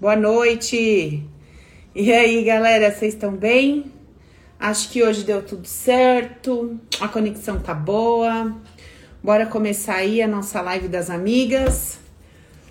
[0.00, 1.22] Boa noite.
[1.94, 3.92] E aí, galera, vocês estão bem?
[4.58, 6.80] Acho que hoje deu tudo certo.
[6.98, 8.56] A conexão tá boa.
[9.22, 11.98] Bora começar aí a nossa live das amigas.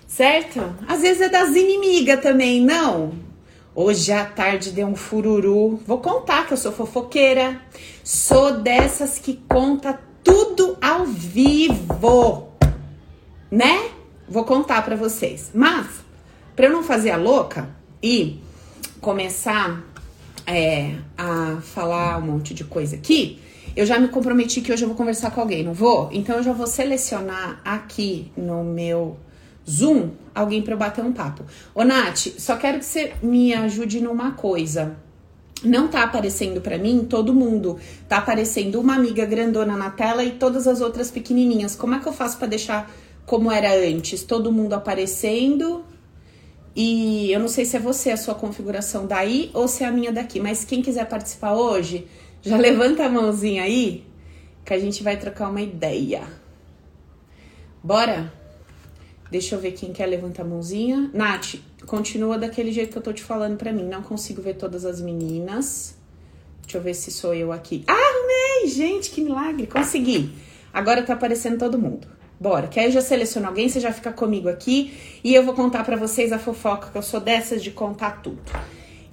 [0.08, 0.74] Certo?
[0.88, 3.12] Às vezes é das inimigas também, não?
[3.76, 5.76] Hoje à tarde deu um fururu.
[5.86, 7.60] Vou contar que eu sou fofoqueira.
[8.02, 12.48] Sou dessas que conta tudo ao vivo.
[13.48, 13.90] Né?
[14.28, 15.52] Vou contar para vocês.
[15.54, 16.09] Mas
[16.60, 17.70] para eu não fazer a louca
[18.02, 18.38] e
[19.00, 19.82] começar
[20.46, 23.40] é, a falar um monte de coisa aqui,
[23.74, 26.10] eu já me comprometi que hoje eu vou conversar com alguém, não vou?
[26.12, 29.16] Então eu já vou selecionar aqui no meu
[29.66, 31.44] Zoom alguém para eu bater um papo.
[31.74, 34.98] Ô Nath, só quero que você me ajude numa coisa.
[35.64, 37.78] Não tá aparecendo para mim todo mundo.
[38.06, 41.74] Tá aparecendo uma amiga grandona na tela e todas as outras pequenininhas.
[41.74, 44.22] Como é que eu faço para deixar como era antes?
[44.24, 45.88] Todo mundo aparecendo
[46.74, 49.92] e eu não sei se é você a sua configuração daí ou se é a
[49.92, 52.06] minha daqui, mas quem quiser participar hoje,
[52.42, 54.04] já levanta a mãozinha aí
[54.64, 56.22] que a gente vai trocar uma ideia.
[57.82, 58.32] Bora?
[59.30, 61.10] Deixa eu ver quem quer levantar a mãozinha.
[61.14, 61.54] Nath,
[61.86, 63.84] continua daquele jeito que eu tô te falando pra mim.
[63.84, 65.96] Não consigo ver todas as meninas.
[66.62, 67.84] Deixa eu ver se sou eu aqui.
[67.86, 68.68] Ah, amei!
[68.68, 69.66] Gente, que milagre!
[69.66, 70.32] Consegui.
[70.72, 72.06] Agora tá aparecendo todo mundo.
[72.40, 75.84] Bora, que aí já seleciono alguém, você já fica comigo aqui e eu vou contar
[75.84, 78.40] para vocês a fofoca, que eu sou dessas de contar tudo.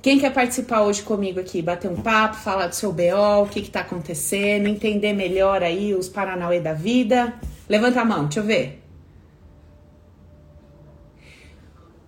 [0.02, 3.62] Quem quer participar hoje comigo aqui, bater um papo, falar do seu BO, o que
[3.62, 7.34] que tá acontecendo, entender melhor aí os Paranauê da vida?
[7.68, 8.82] Levanta a mão, deixa eu ver.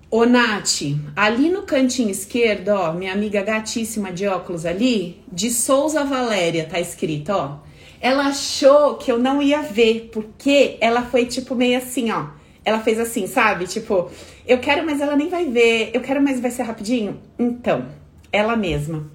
[0.10, 0.84] Ô Nath,
[1.18, 6.80] ali no cantinho esquerdo, ó, minha amiga gatíssima de óculos ali, de Souza Valéria, tá
[6.80, 7.69] escrito, ó.
[8.02, 12.28] Ela achou que eu não ia ver, porque ela foi tipo meio assim, ó.
[12.64, 13.66] Ela fez assim, sabe?
[13.66, 14.10] Tipo,
[14.48, 15.92] eu quero, mas ela nem vai ver.
[15.94, 17.20] Eu quero, mas vai ser rapidinho.
[17.38, 17.86] Então,
[18.32, 19.10] ela mesma.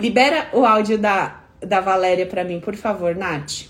[0.00, 3.66] Libera o áudio da, da Valéria pra mim, por favor, Nath.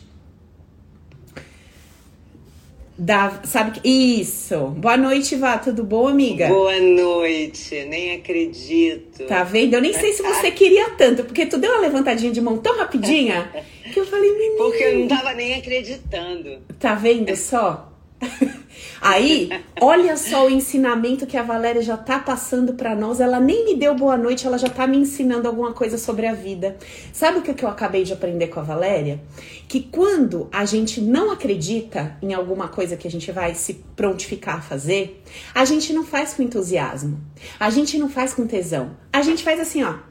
[3.00, 3.88] Da, sabe que.
[3.88, 4.58] Isso!
[4.76, 5.56] Boa noite, Vá.
[5.56, 6.48] Tudo bom, amiga?
[6.48, 9.24] Boa noite, nem acredito.
[9.26, 9.74] Tá vendo?
[9.74, 12.76] Eu nem sei se você queria tanto, porque tu deu uma levantadinha de mão tão
[12.76, 13.48] rapidinha
[13.88, 14.30] que eu falei.
[14.56, 16.58] Porque eu não tava nem acreditando.
[16.78, 17.92] Tá vendo só?
[19.00, 19.48] Aí,
[19.80, 23.20] olha só o ensinamento que a Valéria já tá passando para nós.
[23.20, 26.34] Ela nem me deu boa noite, ela já tá me ensinando alguma coisa sobre a
[26.34, 26.76] vida.
[27.12, 29.20] Sabe o que eu acabei de aprender com a Valéria?
[29.68, 34.56] Que quando a gente não acredita em alguma coisa que a gente vai se prontificar
[34.56, 35.22] a fazer,
[35.54, 37.20] a gente não faz com entusiasmo,
[37.58, 40.07] a gente não faz com tesão, a gente faz assim, ó.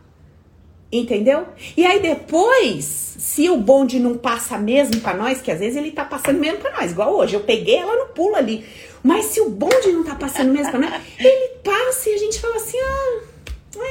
[0.92, 1.46] Entendeu?
[1.76, 5.92] E aí depois, se o bonde não passa mesmo para nós, que às vezes ele
[5.92, 8.66] tá passando mesmo para nós, igual hoje, eu peguei ela no pulo ali.
[9.04, 12.40] Mas se o bonde não tá passando mesmo pra nós, ele passa e a gente
[12.40, 13.20] fala assim: "Ah,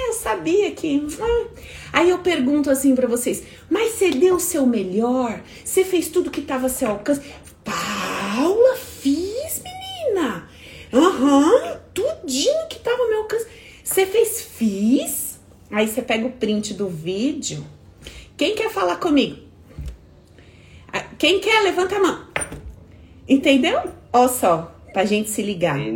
[0.08, 1.06] eu sabia que".
[1.20, 1.46] Ah.
[1.92, 5.40] Aí eu pergunto assim para vocês: "Mas você deu o seu melhor?
[5.64, 7.20] Você fez tudo que tava a seu alcance?"
[7.62, 10.48] Paula, fiz, menina.
[10.92, 13.46] Aham, uhum, tudinho que tava ao meu alcance.
[13.82, 14.40] Você fez?
[14.40, 15.25] Fiz.
[15.70, 17.64] Aí você pega o print do vídeo.
[18.36, 19.36] Quem quer falar comigo?
[20.92, 22.26] Ah, quem quer, levanta a mão.
[23.28, 23.82] Entendeu?
[24.12, 25.76] Olha só, pra gente se ligar.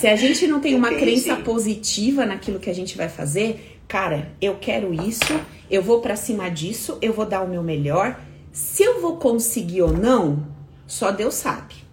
[0.00, 1.04] Se a gente não tem uma Entendi.
[1.04, 5.40] crença positiva naquilo que a gente vai fazer, cara, eu quero isso,
[5.70, 8.20] eu vou para cima disso, eu vou dar o meu melhor.
[8.52, 10.46] Se eu vou conseguir ou não,
[10.86, 11.83] só Deus sabe.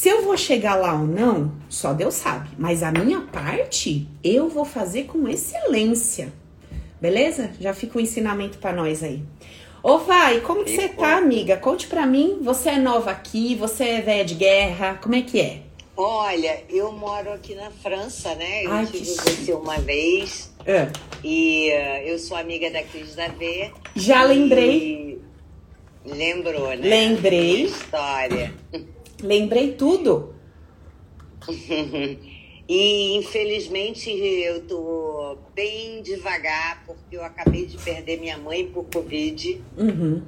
[0.00, 2.48] Se eu vou chegar lá ou não, só Deus sabe.
[2.56, 6.32] Mas a minha parte, eu vou fazer com excelência.
[6.98, 7.50] Beleza?
[7.60, 9.22] Já fica o um ensinamento para nós aí.
[9.82, 11.58] Ô, vai, como que você tá, amiga?
[11.58, 12.38] Conte pra mim.
[12.40, 15.60] Você é nova aqui, você é velha de guerra, como é que é?
[15.94, 18.64] Olha, eu moro aqui na França, né?
[18.64, 19.04] Eu Ai, tive que...
[19.04, 20.50] você uma vez.
[20.64, 20.88] É.
[21.22, 23.70] E uh, eu sou amiga da Cris Davé.
[23.94, 25.20] Já lembrei.
[26.06, 26.88] Lembrou, né?
[26.88, 27.64] Lembrei.
[27.64, 28.54] História.
[29.22, 30.34] Lembrei tudo.
[32.68, 39.62] e infelizmente eu tô bem devagar porque eu acabei de perder minha mãe por Covid.
[39.76, 40.22] Uhum.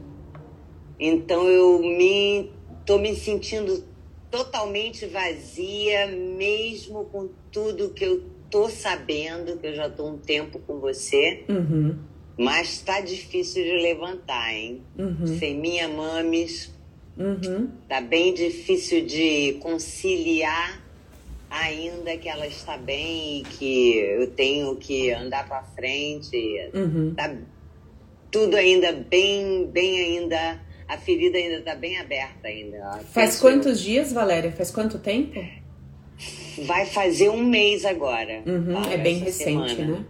[0.99, 2.50] Então eu me
[2.85, 3.85] tô me sentindo
[4.31, 10.59] totalmente vazia, mesmo com tudo que eu tô sabendo, que eu já tô um tempo
[10.61, 11.45] com você.
[11.49, 11.99] Uhum.
[12.37, 14.83] Mas tá difícil de levantar, hein?
[14.99, 15.27] Uhum.
[15.38, 16.73] Sem minha mames,
[17.17, 17.69] Uhum.
[17.88, 20.81] Tá bem difícil de conciliar,
[21.50, 26.37] ainda que ela está bem e que eu tenho que andar para frente.
[26.75, 27.14] Uhum.
[27.14, 27.35] Tá
[28.31, 30.61] tudo ainda bem, bem ainda.
[30.88, 33.00] A ferida ainda está bem aberta ainda.
[33.12, 34.53] Faz quantos dias, Valéria?
[34.53, 35.41] Faz quanto tempo?
[36.59, 38.43] vai fazer um mês agora.
[38.47, 39.97] Uhum, é bem recente, semana.
[39.97, 40.05] né?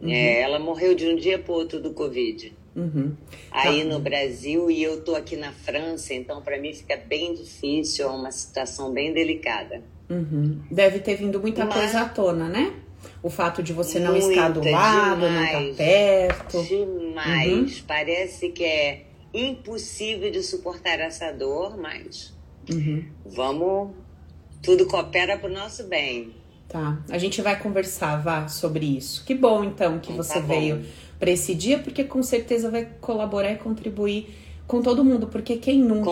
[0.00, 0.10] É, uhum.
[0.10, 2.52] É, ela morreu de um dia para outro do Covid.
[2.74, 3.16] Uhum.
[3.50, 3.88] Aí tá.
[3.88, 8.10] no Brasil e eu tô aqui na França, então para mim fica bem difícil, é
[8.10, 9.82] uma situação bem delicada.
[10.08, 10.60] Uhum.
[10.70, 11.74] Deve ter vindo muita Mas...
[11.74, 12.74] coisa à tona, né?
[13.22, 16.62] O fato de você não Muita, estar do lado, demais, não estar perto.
[16.64, 17.78] Demais.
[17.78, 17.84] Uhum.
[17.86, 22.34] Parece que é impossível de suportar essa dor, mas
[22.70, 23.04] uhum.
[23.24, 23.90] vamos.
[24.62, 26.34] Tudo coopera para o nosso bem.
[26.68, 27.02] Tá.
[27.10, 29.24] A gente vai conversar, Vá, sobre isso.
[29.24, 30.84] Que bom, então, que então, você tá veio
[31.20, 34.34] para esse dia, porque com certeza vai colaborar e contribuir
[34.66, 36.10] com todo mundo, porque quem nunca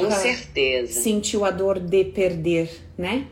[0.87, 3.27] sentiu a dor de perder, né?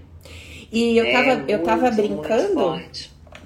[0.73, 2.81] E eu é, tava, eu tava brincando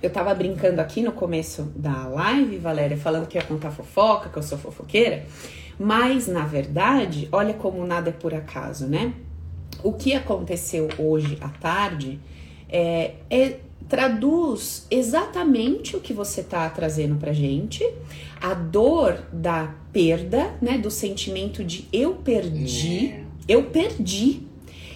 [0.03, 4.39] eu tava brincando aqui no começo da live, Valéria, falando que ia contar fofoca, que
[4.39, 5.27] eu sou fofoqueira,
[5.79, 9.13] mas na verdade, olha como nada é por acaso, né?
[9.83, 12.19] O que aconteceu hoje à tarde
[12.69, 13.57] é, é
[13.91, 17.85] traduz exatamente o que você tá trazendo pra gente,
[18.41, 23.25] a dor da perda, né, do sentimento de eu perdi, é.
[23.49, 24.43] eu perdi.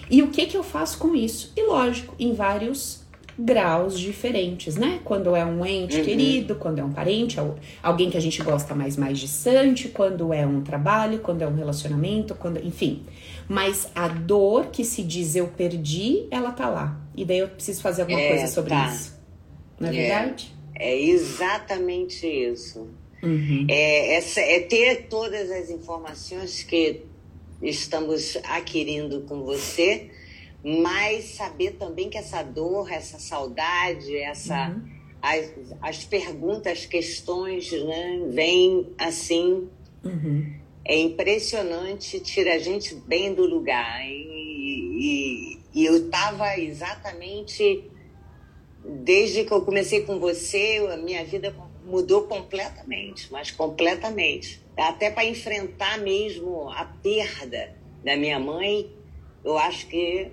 [0.09, 1.51] E o que que eu faço com isso?
[1.57, 3.04] E lógico, em vários
[3.37, 4.99] graus diferentes, né?
[5.03, 6.05] Quando é um ente uhum.
[6.05, 7.37] querido, quando é um parente,
[7.83, 11.55] alguém que a gente gosta mais mais distante, quando é um trabalho, quando é um
[11.55, 13.03] relacionamento, quando, enfim.
[13.47, 16.99] Mas a dor que se diz eu perdi, ela tá lá.
[17.15, 18.87] E daí eu preciso fazer alguma é, coisa sobre tá.
[18.87, 19.19] isso.
[19.79, 20.55] Não é, é, verdade?
[20.73, 22.87] É exatamente isso.
[23.21, 23.65] Uhum.
[23.69, 27.01] É, essa, é ter todas as informações que
[27.61, 30.09] estamos adquirindo com você
[30.67, 34.81] mas saber também que essa dor, essa saudade, essa uhum.
[35.21, 39.69] as, as perguntas, as questões, né, vêm assim.
[40.03, 40.55] Uhum.
[40.83, 44.03] É impressionante, tira a gente bem do lugar.
[44.07, 44.17] E,
[44.97, 47.83] e, e eu estava exatamente
[48.83, 54.61] desde que eu comecei com você, a minha vida mudou completamente, mas completamente.
[54.75, 58.91] Até para enfrentar mesmo a perda da minha mãe,
[59.43, 60.31] eu acho que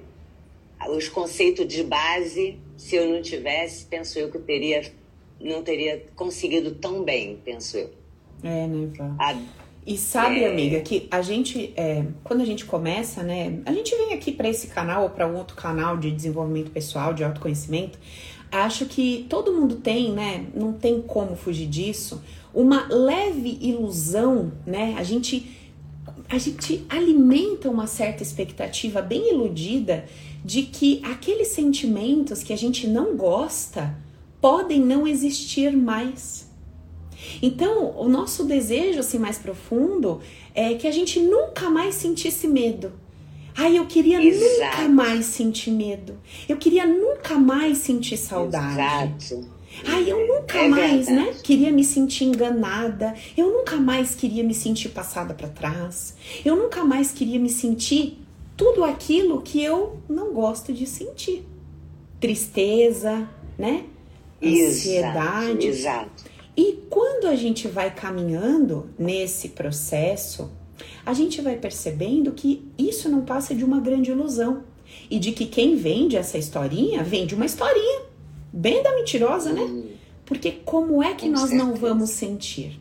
[0.91, 4.83] os conceitos de base, se eu não tivesse, penso eu que eu teria,
[5.41, 7.91] não teria conseguido tão bem, penso eu.
[8.43, 9.37] É, né, Vá?
[9.85, 10.51] E sabe, é...
[10.51, 14.49] amiga, que a gente, é, quando a gente começa, né, a gente vem aqui para
[14.49, 17.99] esse canal ou para um outro canal de desenvolvimento pessoal, de autoconhecimento,
[18.51, 22.23] acho que todo mundo tem, né, não tem como fugir disso,
[22.55, 25.51] uma leve ilusão, né, a gente,
[26.29, 30.05] a gente alimenta uma certa expectativa bem iludida
[30.45, 33.97] de que aqueles sentimentos que a gente não gosta
[34.41, 36.51] podem não existir mais.
[37.41, 40.21] Então, o nosso desejo assim mais profundo
[40.55, 42.93] é que a gente nunca mais sentisse medo.
[43.57, 44.83] Ai, eu queria Exato.
[44.83, 46.19] nunca mais sentir medo.
[46.49, 49.15] Eu queria nunca mais sentir saudade.
[49.25, 49.49] Exato.
[49.87, 51.37] Ai, eu nunca é mais, né, verdade.
[51.37, 51.41] né?
[51.43, 53.15] Queria me sentir enganada.
[53.37, 56.15] Eu nunca mais queria me sentir passada para trás.
[56.45, 58.19] Eu nunca mais queria me sentir
[58.57, 61.45] tudo aquilo que eu não gosto de sentir.
[62.21, 63.29] Tristeza,
[63.59, 63.85] né?
[64.43, 65.67] Ansiedade.
[65.67, 66.25] Exato, exato.
[66.57, 70.51] E quando a gente vai caminhando nesse processo,
[71.05, 74.65] a gente vai percebendo que isso não passa de uma grande ilusão.
[75.11, 78.03] E de que quem vende essa historinha vende uma historinha
[78.53, 79.63] bem da mentirosa, né?
[79.63, 79.87] Hum.
[80.27, 81.65] Porque como é que Com nós certeza.
[81.65, 82.79] não vamos sentir?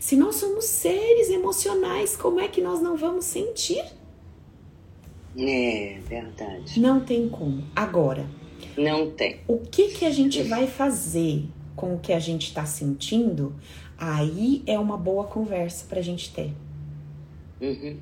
[0.00, 3.84] Se nós somos seres emocionais, como é que nós não vamos sentir?
[5.38, 6.80] É, verdade.
[6.80, 7.62] Não tem como.
[7.74, 8.26] Agora.
[8.76, 9.40] Não tem.
[9.46, 13.54] O que, que a gente vai fazer com o que a gente está sentindo?
[13.98, 16.52] Aí é uma boa conversa para a gente ter.
[17.60, 17.98] Uhum.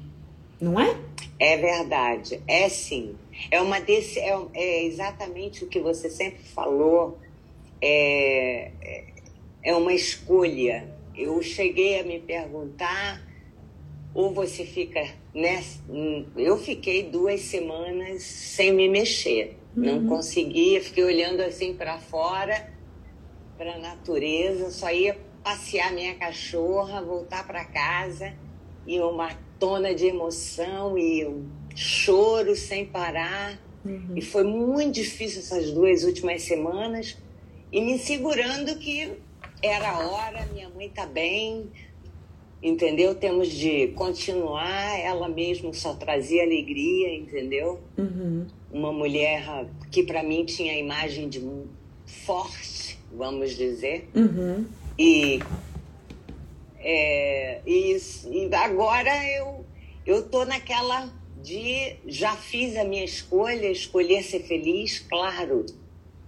[0.61, 0.97] Não é?
[1.39, 2.41] É verdade.
[2.47, 3.17] É sim.
[3.51, 7.19] É uma desse, é, é exatamente o que você sempre falou.
[7.81, 9.05] É, é,
[9.63, 10.89] é uma escolha.
[11.17, 13.21] Eu cheguei a me perguntar
[14.15, 15.05] ou você fica
[15.35, 15.83] nessa.
[16.37, 19.83] Eu fiquei duas semanas sem me mexer, uhum.
[19.83, 22.73] não conseguia, fiquei olhando assim para fora,
[23.59, 28.33] para a natureza, só ia passear minha cachorra, voltar para casa
[28.87, 33.61] e uma tona de emoção e um choro sem parar.
[33.85, 34.15] Uhum.
[34.17, 37.19] E foi muito difícil essas duas últimas semanas
[37.71, 39.13] e me segurando que
[39.61, 41.71] era a hora, minha mãe tá bem,
[42.65, 43.15] entendeu?
[43.15, 47.79] Temos de continuar, ela mesma só trazia alegria, entendeu?
[47.99, 48.47] Uhum.
[48.73, 51.47] Uma mulher que para mim tinha a imagem de
[52.07, 54.09] forte, vamos dizer.
[54.15, 54.65] Uhum.
[54.99, 55.41] E,
[56.79, 57.99] é, e,
[58.31, 59.67] e agora eu,
[60.07, 65.67] eu tô naquela de já fiz a minha escolha, escolher ser feliz, claro,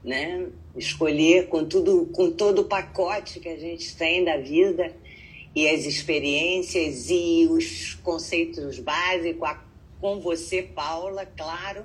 [0.05, 0.49] né?
[0.77, 4.95] Escolher com tudo, com todo o pacote que a gente tem da vida
[5.57, 9.57] e as experiências e os conceitos básicos
[9.99, 11.83] com você, Paula, claro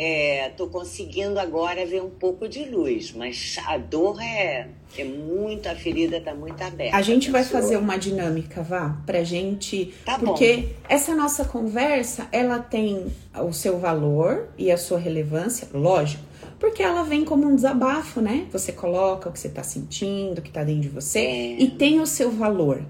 [0.00, 5.68] Estou é, conseguindo agora ver um pouco de luz, mas a dor é, é muito,
[5.68, 6.96] a ferida está muito aberta.
[6.96, 9.92] A gente vai fazer uma dinâmica, vá, pra gente.
[10.06, 10.68] Tá porque bom.
[10.88, 13.12] essa nossa conversa, ela tem
[13.44, 16.22] o seu valor e a sua relevância, lógico,
[16.60, 18.46] porque ela vem como um desabafo, né?
[18.52, 21.98] Você coloca o que você está sentindo, o que está dentro de você, e tem
[21.98, 22.84] o seu valor.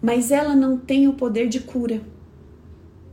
[0.00, 2.00] Mas ela não tem o poder de cura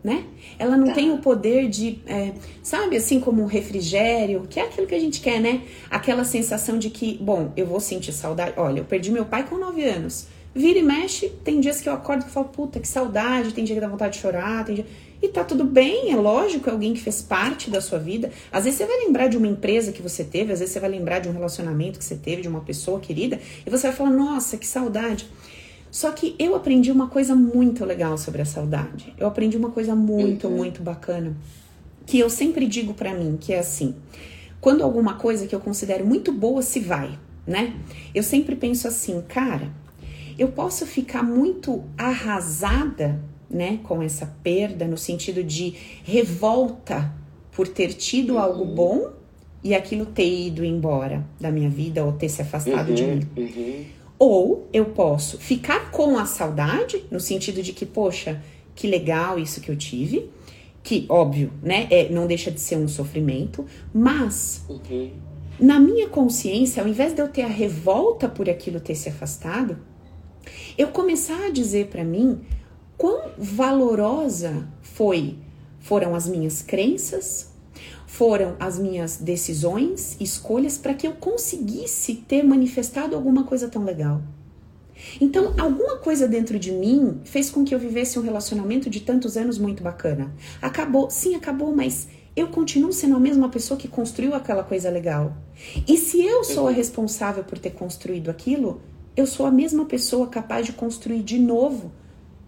[0.04, 0.26] né?
[0.60, 0.94] Ela não tá.
[0.94, 5.00] tem o poder de, é, sabe, assim como um refrigério, que é aquilo que a
[5.00, 5.62] gente quer, né?
[5.90, 8.54] Aquela sensação de que, bom, eu vou sentir saudade.
[8.58, 10.28] Olha, eu perdi meu pai com 9 anos.
[10.54, 13.76] Vira e mexe, tem dias que eu acordo e falo, puta, que saudade, tem dia
[13.76, 14.86] que dá vontade de chorar, tem dia...
[15.24, 18.30] E tá tudo bem, é lógico, é alguém que fez parte da sua vida.
[18.52, 20.90] Às vezes você vai lembrar de uma empresa que você teve, às vezes você vai
[20.90, 24.10] lembrar de um relacionamento que você teve, de uma pessoa querida, e você vai falar,
[24.10, 25.26] nossa, que saudade.
[25.90, 29.14] Só que eu aprendi uma coisa muito legal sobre a saudade.
[29.18, 30.58] Eu aprendi uma coisa muito, uhum.
[30.58, 31.34] muito bacana.
[32.06, 33.96] Que eu sempre digo para mim, que é assim:
[34.60, 37.74] quando alguma coisa que eu considero muito boa se vai, né?
[38.14, 39.72] Eu sempre penso assim, cara,
[40.38, 47.14] eu posso ficar muito arrasada, né, com essa perda, no sentido de revolta
[47.52, 48.40] por ter tido uhum.
[48.40, 49.12] algo bom
[49.64, 53.28] e aquilo ter ido embora da minha vida ou ter se afastado uhum, de mim.
[53.38, 53.86] Uhum.
[54.20, 58.42] Ou eu posso ficar com a saudade, no sentido de que, poxa,
[58.76, 60.30] que legal isso que eu tive.
[60.82, 61.88] Que, óbvio, né?
[61.90, 63.66] É, não deixa de ser um sofrimento.
[63.94, 65.12] Mas, uhum.
[65.60, 69.78] na minha consciência, ao invés de eu ter a revolta por aquilo ter se afastado,
[70.78, 72.42] eu começar a dizer para mim
[72.98, 75.38] quão valorosa foi
[75.80, 77.52] foram as minhas crenças,
[78.08, 84.22] foram as minhas decisões, escolhas para que eu conseguisse ter manifestado alguma coisa tão legal.
[85.20, 89.36] Então, alguma coisa dentro de mim fez com que eu vivesse um relacionamento de tantos
[89.36, 90.34] anos muito bacana.
[90.62, 95.36] Acabou, sim, acabou, mas eu continuo sendo a mesma pessoa que construiu aquela coisa legal.
[95.88, 98.82] E se eu sou a responsável por ter construído aquilo,
[99.16, 101.92] eu sou a mesma pessoa capaz de construir de novo,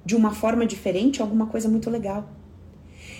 [0.05, 2.29] de uma forma diferente, alguma coisa muito legal.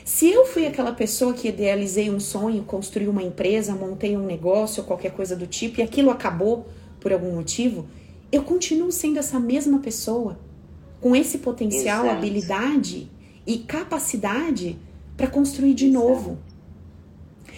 [0.03, 4.81] Se eu fui aquela pessoa que idealizei um sonho, construí uma empresa, montei um negócio
[4.81, 6.67] ou qualquer coisa do tipo e aquilo acabou
[6.99, 7.87] por algum motivo,
[8.31, 10.39] eu continuo sendo essa mesma pessoa,
[11.01, 12.17] com esse potencial, Exato.
[12.17, 13.09] habilidade
[13.47, 14.77] e capacidade
[15.17, 16.05] para construir de Exato.
[16.05, 16.37] novo.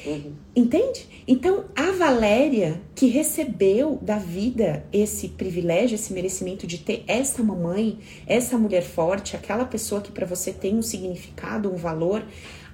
[0.06, 0.34] Uhum.
[0.56, 1.08] Entende?
[1.28, 8.00] Então, a Valéria, que recebeu da vida esse privilégio, esse merecimento de ter essa mamãe,
[8.26, 12.24] essa mulher forte, aquela pessoa que para você tem um significado, um valor,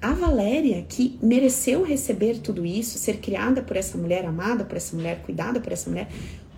[0.00, 4.94] a Valéria, que mereceu receber tudo isso, ser criada por essa mulher, amada por essa
[4.94, 6.08] mulher, cuidada por essa mulher,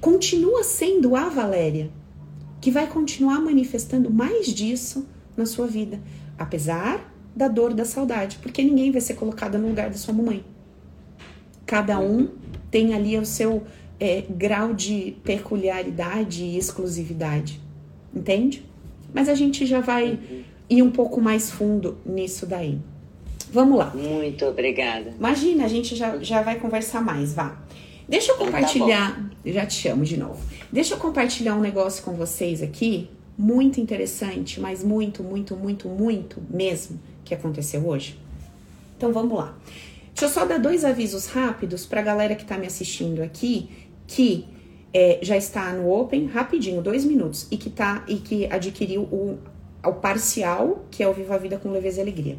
[0.01, 1.91] continua sendo a Valéria,
[2.61, 5.07] que vai continuar manifestando mais disso
[5.37, 6.01] na sua vida,
[6.39, 10.45] apesar da dor da saudade, porque ninguém vai ser colocada no lugar da sua mamãe.
[11.67, 12.29] Cada um
[12.71, 13.65] tem ali o seu
[13.99, 17.61] é, grau de peculiaridade e exclusividade,
[18.15, 18.65] entende?
[19.13, 20.19] Mas a gente já vai
[20.69, 22.79] ir um pouco mais fundo nisso daí.
[23.51, 23.93] Vamos lá.
[23.95, 25.15] Muito obrigada.
[25.19, 27.57] Imagina, a gente já, já vai conversar mais, vá.
[28.09, 30.41] Deixa eu tá compartilhar, tá já te chamo de novo.
[30.71, 36.43] Deixa eu compartilhar um negócio com vocês aqui, muito interessante, mas muito, muito, muito, muito
[36.51, 38.19] mesmo que aconteceu hoje.
[38.97, 39.57] Então vamos lá.
[40.17, 43.69] Deixa eu só dar dois avisos rápidos para a galera que está me assistindo aqui,
[44.07, 44.47] que
[44.91, 49.39] é, já está no Open, rapidinho, dois minutos, e que, tá, e que adquiriu o,
[49.85, 52.39] o parcial, que é o Viva a Vida com Leveza e Alegria.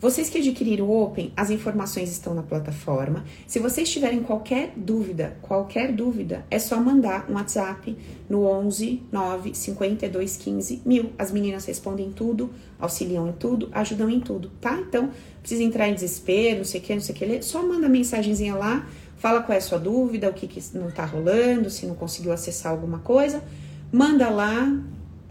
[0.00, 3.24] Vocês que adquiriram o Open, as informações estão na plataforma.
[3.48, 7.98] Se vocês tiverem qualquer dúvida, qualquer dúvida, é só mandar um WhatsApp
[8.30, 11.10] no 11 9 52 15 mil.
[11.18, 14.78] As meninas respondem tudo, auxiliam em tudo, ajudam em tudo, tá?
[14.78, 17.88] Então, precisa entrar em desespero, não sei o que, não sei o que, só manda
[17.88, 21.86] mensagenzinha lá, fala qual é a sua dúvida, o que, que não tá rolando, se
[21.86, 23.42] não conseguiu acessar alguma coisa,
[23.90, 24.80] manda lá,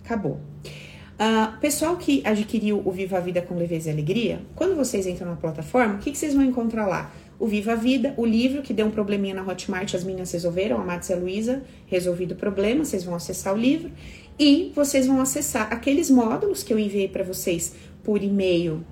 [0.03, 0.41] acabou.
[1.17, 5.27] Uh, pessoal que adquiriu o Viva a Vida com Leveza e Alegria, quando vocês entram
[5.27, 7.12] na plataforma, o que, que vocês vão encontrar lá?
[7.39, 10.79] O Viva a Vida, o livro que deu um probleminha na Hotmart, as meninas resolveram,
[10.79, 13.89] a Matos e a Luísa, resolvido o problema, vocês vão acessar o livro
[14.38, 18.86] e vocês vão acessar aqueles módulos que eu enviei para vocês por e-mail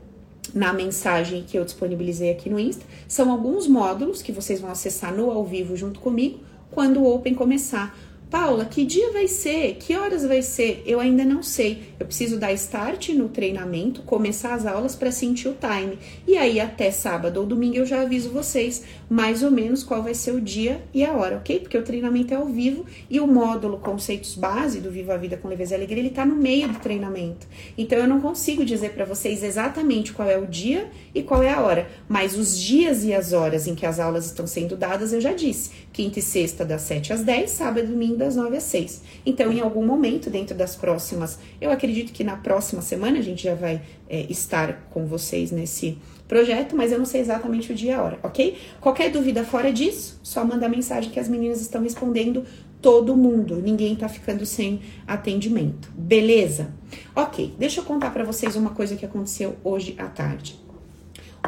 [0.51, 2.86] na mensagem que eu disponibilizei aqui no Insta.
[3.08, 6.39] São alguns módulos que vocês vão acessar no ao vivo junto comigo
[6.72, 7.96] quando o Open começar
[8.29, 9.75] Paula, que dia vai ser?
[9.75, 10.82] Que horas vai ser?
[10.86, 11.94] Eu ainda não sei.
[12.00, 16.00] Eu preciso dar start no treinamento, começar as aulas para sentir o time.
[16.27, 20.15] E aí, até sábado ou domingo, eu já aviso vocês mais ou menos qual vai
[20.15, 21.60] ser o dia e a hora, ok?
[21.60, 25.38] Porque o treinamento é ao vivo e o módulo Conceitos Base do Viva a Vida
[25.38, 27.48] com Leveza e Alegria, ele tá no meio do treinamento.
[27.77, 31.53] Então, eu não consigo dizer para vocês exatamente qual é o dia e qual é
[31.53, 31.88] a hora.
[32.10, 35.32] Mas os dias e as horas em que as aulas estão sendo dadas, eu já
[35.32, 35.70] disse.
[35.94, 39.02] Quinta e sexta, das 7 às 10, sábado e domingo, das 9 às 6.
[39.26, 43.44] Então, em algum momento, dentro das próximas, eu acredito que na próxima semana a gente
[43.44, 47.92] já vai é, estar com vocês nesse projeto, mas eu não sei exatamente o dia
[47.92, 48.58] e a hora, ok?
[48.82, 52.44] Qualquer dúvida fora disso, só manda mensagem que as meninas estão respondendo
[52.82, 56.70] todo mundo, ninguém tá ficando sem atendimento, beleza?
[57.16, 60.60] Ok, deixa eu contar para vocês uma coisa que aconteceu hoje à tarde.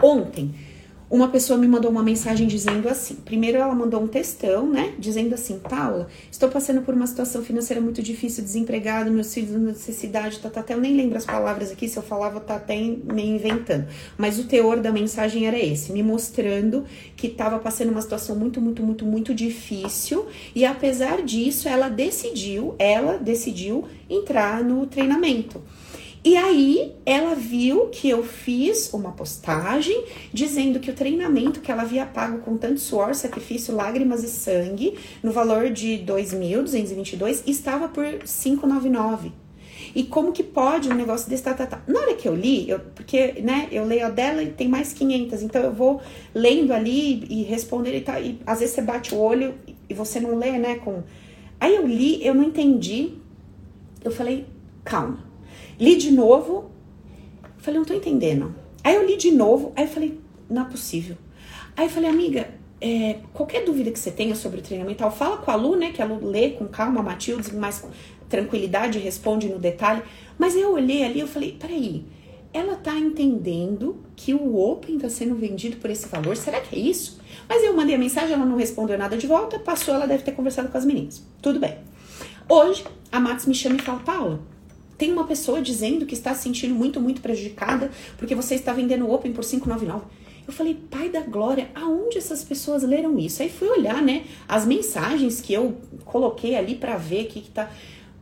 [0.02, 0.54] Ontem,
[1.10, 4.94] uma pessoa me mandou uma mensagem dizendo assim: primeiro ela mandou um textão, né?
[5.00, 10.40] Dizendo assim: Paula, estou passando por uma situação financeira muito difícil, desempregado, meus filhos necessidade,
[10.40, 13.36] tá, tá, até eu nem lembro as palavras aqui, se eu falava, tá até meio
[13.36, 13.88] inventando.
[14.18, 16.86] Mas o teor da mensagem era esse, me mostrando
[17.16, 20.26] que estava passando uma situação muito, muito, muito, muito difícil.
[20.54, 25.62] E apesar disso, ela decidiu, ela decidiu entrar no treinamento.
[26.27, 30.03] E aí ela viu que eu fiz uma postagem
[30.34, 35.00] dizendo que o treinamento que ela havia pago com tanto suor, sacrifício, lágrimas e sangue,
[35.24, 39.31] no valor de 2.222, estava por 599.
[39.96, 41.43] E como que pode um negócio desse?
[41.43, 41.81] Tá, tá, tá.
[41.88, 44.91] Na hora que eu li, eu, porque né, eu leio a dela e tem mais
[44.91, 46.01] 500, então eu vou
[46.36, 48.19] lendo ali e respondendo e tá.
[48.19, 49.55] E às vezes você bate o olho
[49.89, 50.75] e você não lê, né?
[50.75, 51.03] Com...
[51.57, 53.13] Aí eu li, eu não entendi.
[54.03, 54.46] Eu falei,
[54.84, 55.26] calma
[55.79, 56.72] Li de novo,
[57.57, 58.55] falei, não tô entendendo.
[58.84, 60.19] Aí eu li de novo, aí eu falei,
[60.50, 61.17] não é possível.
[61.75, 65.51] Aí eu falei, amiga, é, qualquer dúvida que você tenha sobre o treinamento, fala com
[65.51, 65.91] a Lu, né?
[65.91, 67.84] Que a Lu lê com calma, a Matilde, mais
[68.29, 70.01] tranquilidade, responde no detalhe.
[70.38, 72.05] Mas eu olhei ali, eu falei, peraí,
[72.53, 76.36] ela tá entendendo que o Open tá sendo vendido por esse valor?
[76.36, 77.19] Será que é isso?
[77.48, 80.31] Mas eu mandei a mensagem, ela não respondeu nada de volta, passou, ela deve ter
[80.31, 81.24] conversado com as meninas.
[81.41, 81.77] Tudo bem.
[82.50, 84.39] Hoje, a Max me chama e fala, Paula,
[84.98, 89.10] tem uma pessoa dizendo que está se sentindo muito, muito prejudicada porque você está vendendo
[89.12, 90.05] Open por 599.
[90.48, 93.44] Eu falei, pai da glória, aonde essas pessoas leram isso?
[93.44, 97.50] Aí fui olhar, né, as mensagens que eu coloquei ali para ver o que, que
[97.50, 97.70] tá.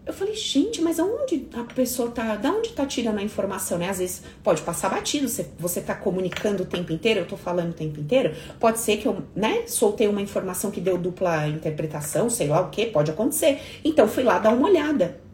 [0.03, 2.35] Eu falei, gente, mas aonde a pessoa tá.
[2.35, 3.89] Da onde tá tirando a informação, né?
[3.89, 7.71] Às vezes pode passar batido, você, você tá comunicando o tempo inteiro, eu tô falando
[7.71, 8.35] o tempo inteiro.
[8.59, 12.69] Pode ser que eu, né, soltei uma informação que deu dupla interpretação, sei lá o
[12.69, 13.59] que, pode acontecer.
[13.83, 15.24] Então fui lá dar uma olhada.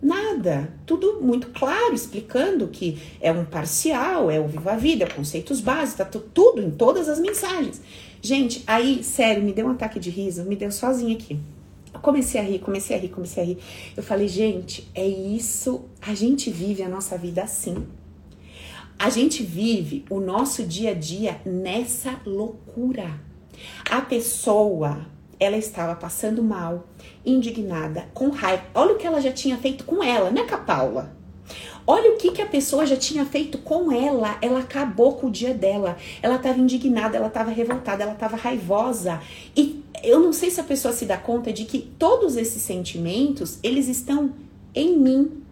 [0.00, 0.72] Nada.
[0.84, 6.06] Tudo muito claro, explicando que é um parcial, é o Viva a Vida, conceitos básicos,
[6.06, 7.80] tá tudo em todas as mensagens.
[8.20, 11.38] Gente, aí, sério, me deu um ataque de riso, me deu sozinha aqui.
[11.94, 13.58] Eu comecei a rir, comecei a rir, comecei a rir.
[13.96, 17.86] Eu falei, gente, é isso, a gente vive a nossa vida assim.
[18.98, 23.18] A gente vive o nosso dia a dia nessa loucura.
[23.90, 25.06] A pessoa,
[25.38, 26.86] ela estava passando mal,
[27.24, 28.64] indignada, com raiva.
[28.74, 31.16] Olha o que ela já tinha feito com ela, né, com a Paula?
[31.86, 34.36] Olha o que, que a pessoa já tinha feito com ela.
[34.42, 35.96] Ela acabou com o dia dela.
[36.20, 39.20] Ela estava indignada, ela estava revoltada, ela estava raivosa.
[39.56, 43.60] E eu não sei se a pessoa se dá conta de que todos esses sentimentos,
[43.62, 44.32] eles estão
[44.74, 45.42] em mim.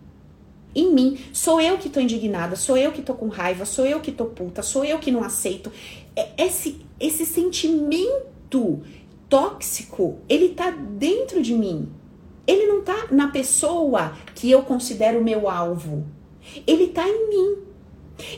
[0.74, 1.18] Em mim.
[1.32, 4.24] Sou eu que tô indignada, sou eu que tô com raiva, sou eu que tô
[4.24, 5.70] puta, sou eu que não aceito.
[6.16, 8.82] É, esse, esse sentimento
[9.34, 11.88] tóxico, ele tá dentro de mim.
[12.46, 16.06] Ele não tá na pessoa que eu considero meu alvo.
[16.64, 17.56] Ele tá em mim.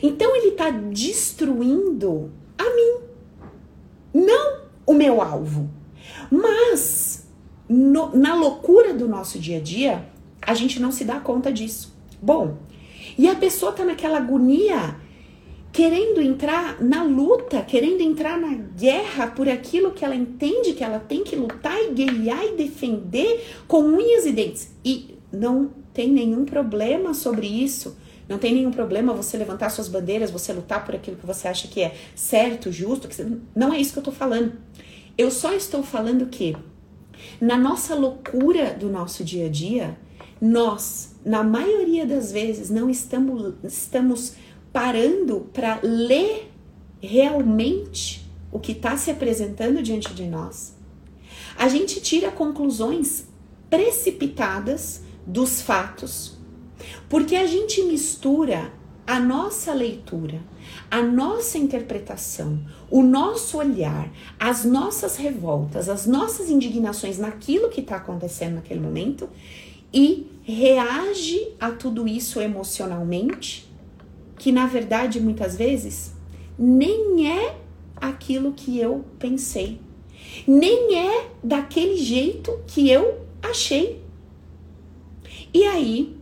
[0.01, 3.01] Então ele tá destruindo a mim,
[4.11, 5.69] não o meu alvo.
[6.31, 7.27] Mas
[7.69, 10.09] no, na loucura do nosso dia a dia,
[10.41, 11.95] a gente não se dá conta disso.
[12.19, 12.57] Bom,
[13.15, 14.95] e a pessoa tá naquela agonia
[15.77, 20.97] querendo entrar na luta, querendo entrar na guerra por aquilo que ela entende que ela
[20.97, 24.71] tem que lutar e guerrear e defender com unhas e dentes.
[24.83, 27.95] E não tem nenhum problema sobre isso.
[28.27, 31.67] Não tem nenhum problema você levantar suas bandeiras, você lutar por aquilo que você acha
[31.67, 33.07] que é certo, justo.
[33.55, 34.53] Não é isso que eu tô falando.
[35.15, 36.57] Eu só estou falando que
[37.39, 39.95] na nossa loucura do nosso dia a dia,
[40.41, 44.33] nós, na maioria das vezes, não estamos, estamos
[44.71, 46.51] parando para ler
[47.01, 50.75] realmente o que está se apresentando diante de nós,
[51.57, 53.25] a gente tira conclusões
[53.69, 56.37] precipitadas dos fatos,
[57.09, 58.71] porque a gente mistura
[59.05, 60.41] a nossa leitura,
[60.91, 67.95] a nossa interpretação, o nosso olhar, as nossas revoltas, as nossas indignações naquilo que está
[67.95, 69.29] acontecendo naquele momento
[69.93, 73.66] e reage a tudo isso emocionalmente,
[74.37, 76.13] que na verdade muitas vezes
[76.57, 77.55] nem é
[77.95, 79.79] aquilo que eu pensei,
[80.47, 84.01] nem é daquele jeito que eu achei.
[85.53, 86.15] E aí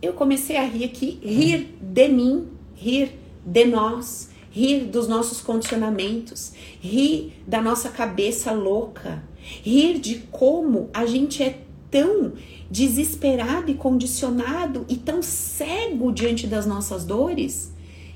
[0.00, 3.12] eu comecei a rir aqui, rir de mim, rir
[3.44, 11.06] de nós, rir dos nossos condicionamentos, rir da nossa cabeça louca, rir de como a
[11.06, 12.32] gente é tão
[12.70, 17.72] desesperado e condicionado e tão cego diante das nossas dores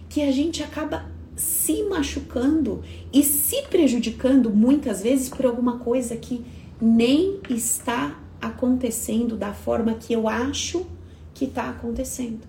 [0.08, 2.82] que a gente acaba se machucando
[3.12, 6.44] e se prejudicando muitas vezes por alguma coisa que
[6.80, 10.86] nem está acontecendo da forma que eu acho
[11.34, 12.48] que está acontecendo.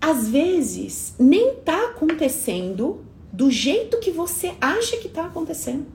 [0.00, 5.86] Às vezes, nem está acontecendo do jeito que você acha que está acontecendo.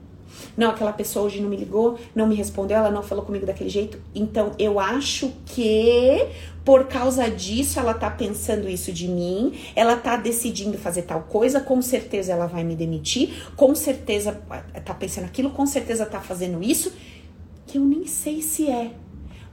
[0.56, 3.70] Não, aquela pessoa hoje não me ligou, não me respondeu, ela não falou comigo daquele
[3.70, 4.00] jeito.
[4.14, 6.26] Então eu acho que
[6.64, 11.60] por causa disso ela tá pensando isso de mim, ela tá decidindo fazer tal coisa,
[11.60, 14.38] com certeza ela vai me demitir, com certeza
[14.84, 16.92] tá pensando aquilo, com certeza tá fazendo isso,
[17.66, 18.92] que eu nem sei se é.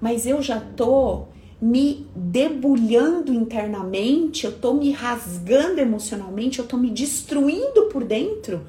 [0.01, 1.27] Mas eu já tô
[1.61, 8.65] me debulhando internamente, eu tô me rasgando emocionalmente, eu tô me destruindo por dentro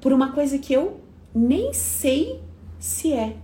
[0.00, 1.00] por uma coisa que eu
[1.34, 2.40] nem sei
[2.78, 3.36] se é.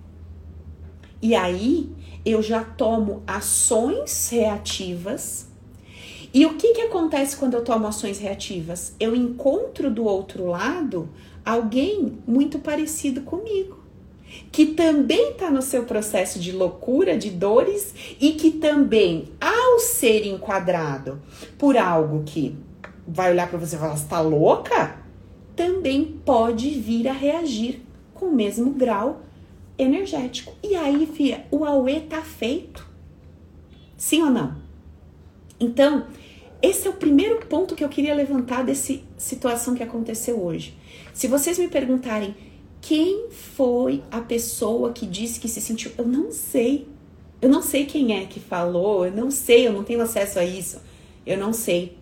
[1.20, 1.90] E aí
[2.25, 5.49] eu já tomo ações reativas.
[6.33, 8.94] E o que, que acontece quando eu tomo ações reativas?
[9.01, 11.09] Eu encontro do outro lado
[11.44, 13.87] alguém muito parecido comigo
[14.51, 20.27] que também está no seu processo de loucura, de dores e que também, ao ser
[20.27, 21.20] enquadrado
[21.59, 22.57] por algo que
[23.07, 25.06] vai olhar para você e falar: está louca?
[25.57, 27.81] Também pode vir a reagir
[28.14, 29.23] com o mesmo grau
[29.79, 30.55] energético.
[30.62, 32.87] E aí, filha, o Aue tá feito.
[33.97, 34.55] Sim ou não?
[35.59, 36.07] Então,
[36.61, 40.77] esse é o primeiro ponto que eu queria levantar dessa situação que aconteceu hoje.
[41.14, 42.35] Se vocês me perguntarem
[42.81, 45.90] quem foi a pessoa que disse que se sentiu?
[45.97, 46.87] Eu não sei.
[47.40, 50.45] Eu não sei quem é que falou, eu não sei, eu não tenho acesso a
[50.45, 50.81] isso.
[51.27, 51.97] Eu não sei.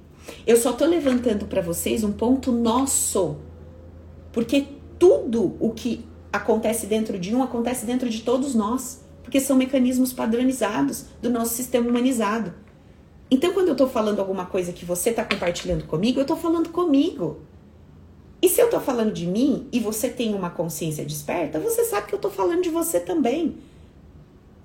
[0.46, 3.36] Eu só tô levantando para vocês um ponto nosso.
[4.32, 4.66] Porque
[4.98, 9.04] tudo o que acontece dentro de um acontece dentro de todos nós.
[9.22, 12.52] Porque são mecanismos padronizados do nosso sistema humanizado.
[13.30, 16.68] Então, quando eu tô falando alguma coisa que você tá compartilhando comigo, eu tô falando
[16.68, 17.40] comigo.
[18.40, 22.08] E se eu tô falando de mim e você tem uma consciência desperta, você sabe
[22.08, 23.56] que eu tô falando de você também.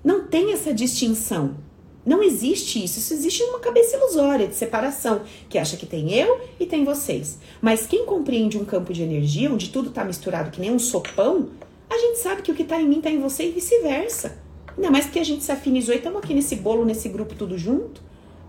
[0.04, 1.56] Não tem essa distinção.
[2.04, 2.98] Não existe isso.
[2.98, 7.38] Isso existe numa cabeça ilusória de separação, que acha que tem eu e tem vocês.
[7.60, 11.50] Mas quem compreende um campo de energia, onde tudo tá misturado que nem um sopão,
[11.88, 14.38] a gente sabe que o que tá em mim tá em você e vice-versa.
[14.76, 17.58] Ainda mais que a gente se afinizou e estamos aqui nesse bolo, nesse grupo tudo
[17.58, 18.00] junto,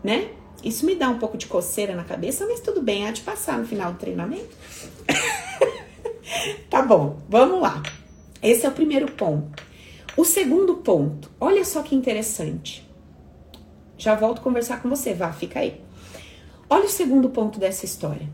[0.03, 0.29] né?
[0.63, 3.57] Isso me dá um pouco de coceira na cabeça, mas tudo bem, há de passar
[3.57, 4.55] no final do treinamento.
[6.69, 7.81] tá bom, vamos lá.
[8.41, 9.61] Esse é o primeiro ponto.
[10.15, 12.87] O segundo ponto, olha só que interessante.
[14.01, 15.79] Já volto a conversar com você, vá, fica aí.
[16.67, 18.27] Olha o segundo ponto dessa história.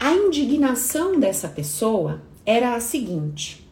[0.00, 3.68] A indignação dessa pessoa era a seguinte: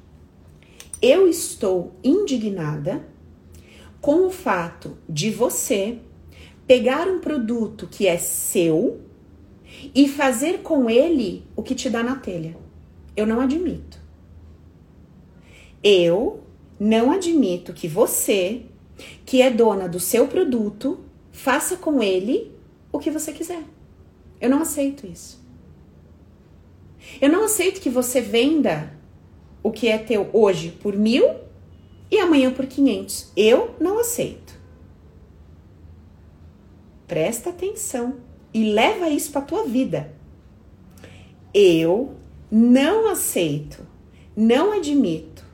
[1.00, 3.02] eu estou indignada
[3.98, 6.00] com o fato de você
[6.66, 9.00] pegar um produto que é seu
[9.94, 12.58] e fazer com ele o que te dá na telha.
[13.16, 13.98] Eu não admito.
[15.82, 16.42] Eu
[16.78, 18.66] não admito que você,
[19.24, 21.00] que é dona do seu produto,
[21.32, 22.52] faça com ele
[22.92, 23.62] o que você quiser.
[24.40, 25.44] Eu não aceito isso.
[27.20, 28.92] Eu não aceito que você venda
[29.62, 31.24] o que é teu hoje por mil
[32.10, 33.30] e amanhã por quinhentos.
[33.36, 34.58] Eu não aceito.
[37.06, 38.16] Presta atenção
[38.52, 40.12] e leva isso para tua vida.
[41.54, 42.14] Eu
[42.50, 43.86] não aceito,
[44.36, 45.44] não admito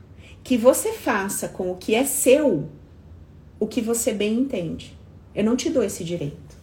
[0.43, 2.69] que você faça com o que é seu
[3.63, 4.93] o que você bem entende.
[5.33, 6.57] Eu não te dou esse direito.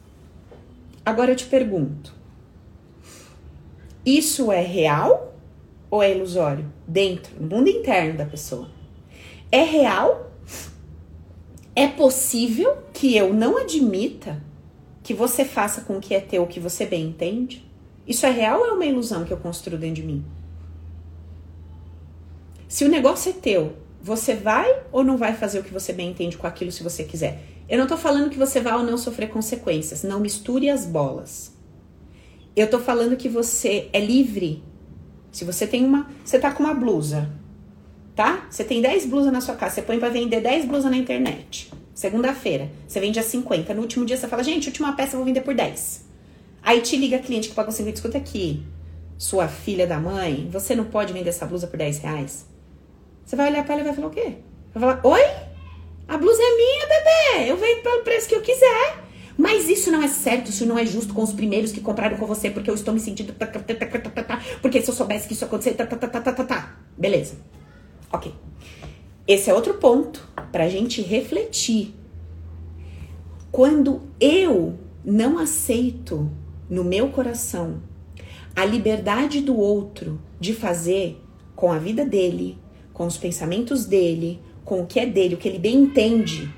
[1.06, 2.14] Agora eu te pergunto:
[4.06, 5.34] isso é real
[5.90, 6.70] ou é ilusório?
[6.86, 8.70] Dentro, no mundo interno da pessoa.
[9.50, 10.30] É real?
[11.74, 14.44] É possível que eu não admita
[15.02, 17.66] que você faça com o que é teu o que você bem entende?
[18.06, 20.26] Isso é real ou é uma ilusão que eu construo dentro de mim?
[22.68, 26.12] Se o negócio é teu, você vai ou não vai fazer o que você bem
[26.12, 27.44] entende com aquilo se você quiser?
[27.68, 30.04] Eu não tô falando que você vai ou não sofrer consequências.
[30.04, 31.54] Não misture as bolas.
[32.56, 34.64] Eu tô falando que você é livre.
[35.32, 36.10] Se você tem uma.
[36.26, 37.30] Você tá com uma blusa,
[38.16, 38.48] tá?
[38.50, 39.76] Você tem 10 blusas na sua casa.
[39.76, 41.72] Você põe pra vender 10 blusas na internet.
[41.94, 43.74] Segunda-feira, você vende a 50.
[43.74, 46.06] No último dia você fala, gente, última peça eu vou vender por 10.
[46.64, 48.64] Aí te liga a cliente que pagou 50, escuta aqui,
[49.18, 52.49] sua filha da mãe, você não pode vender essa blusa por 10 reais?
[53.30, 54.38] Você vai olhar pra ela e vai falar o quê?
[54.74, 55.22] Vai falar, oi?
[56.08, 57.52] A blusa é minha, bebê.
[57.52, 59.04] Eu vendo pelo preço que eu quiser.
[59.38, 62.26] Mas isso não é certo, isso não é justo com os primeiros que compraram com
[62.26, 63.32] você, porque eu estou me sentindo.
[64.64, 65.78] Porque se eu soubesse que isso acontecer.
[66.98, 67.36] Beleza.
[68.12, 68.34] Ok.
[69.28, 71.94] Esse é outro ponto pra gente refletir.
[73.52, 76.32] Quando eu não aceito
[76.68, 77.80] no meu coração
[78.56, 81.24] a liberdade do outro de fazer
[81.56, 82.58] com a vida dele,
[83.00, 86.54] com os pensamentos dele, com o que é dele, o que ele bem entende,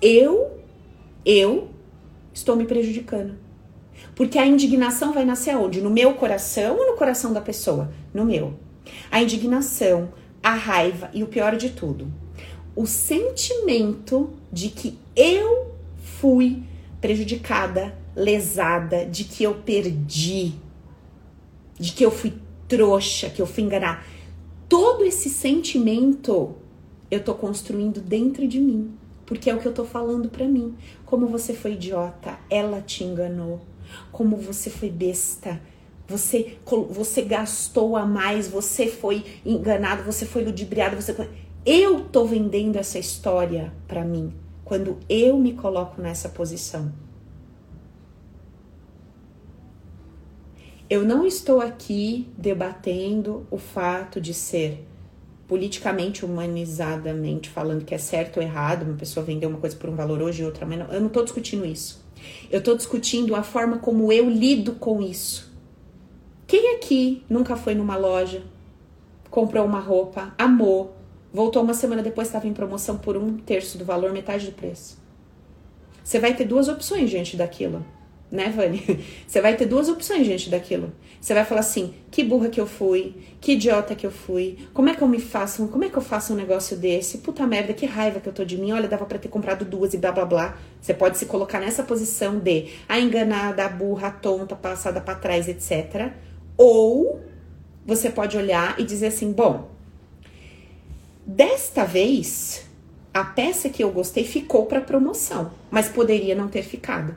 [0.00, 0.50] eu,
[1.26, 1.68] eu
[2.32, 3.34] estou me prejudicando.
[4.14, 5.82] Porque a indignação vai nascer aonde?
[5.82, 7.92] No meu coração ou no coração da pessoa?
[8.14, 8.54] No meu.
[9.10, 10.08] A indignação,
[10.42, 12.10] a raiva e o pior de tudo,
[12.74, 16.62] o sentimento de que eu fui
[16.98, 20.54] prejudicada, lesada, de que eu perdi,
[21.78, 22.32] de que eu fui
[22.66, 24.06] trouxa, que eu fui enganar.
[24.72, 26.54] Todo esse sentimento
[27.10, 28.94] eu tô construindo dentro de mim,
[29.26, 30.74] porque é o que eu tô falando para mim.
[31.04, 33.60] Como você foi idiota, ela te enganou.
[34.10, 35.60] Como você foi besta,
[36.08, 36.56] você
[36.88, 41.14] você gastou a mais, você foi enganado, você foi ludibriado, você
[41.66, 44.32] eu tô vendendo essa história para mim
[44.64, 46.90] quando eu me coloco nessa posição.
[50.92, 54.86] Eu não estou aqui debatendo o fato de ser
[55.48, 59.96] politicamente, humanizadamente falando que é certo ou errado, uma pessoa vender uma coisa por um
[59.96, 62.04] valor hoje e outra, não, eu não estou discutindo isso.
[62.50, 65.50] Eu estou discutindo a forma como eu lido com isso.
[66.46, 68.42] Quem aqui nunca foi numa loja,
[69.30, 70.94] comprou uma roupa, amou,
[71.32, 74.98] voltou uma semana depois, estava em promoção por um terço do valor, metade do preço?
[76.04, 77.82] Você vai ter duas opções diante daquilo
[78.32, 79.04] né, Vani?
[79.28, 80.90] Você vai ter duas opções diante daquilo.
[81.20, 84.88] Você vai falar assim: que burra que eu fui, que idiota que eu fui, como
[84.88, 87.18] é que eu me faço, como é que eu faço um negócio desse?
[87.18, 89.92] Puta merda, que raiva que eu tô de mim, olha, dava para ter comprado duas
[89.92, 90.58] e blá blá blá.
[90.80, 95.14] Você pode se colocar nessa posição de a enganada, a burra, a tonta, passada para
[95.14, 96.12] trás, etc.
[96.56, 97.20] Ou
[97.84, 99.68] você pode olhar e dizer assim: bom,
[101.26, 102.66] desta vez
[103.12, 107.14] a peça que eu gostei ficou para promoção, mas poderia não ter ficado.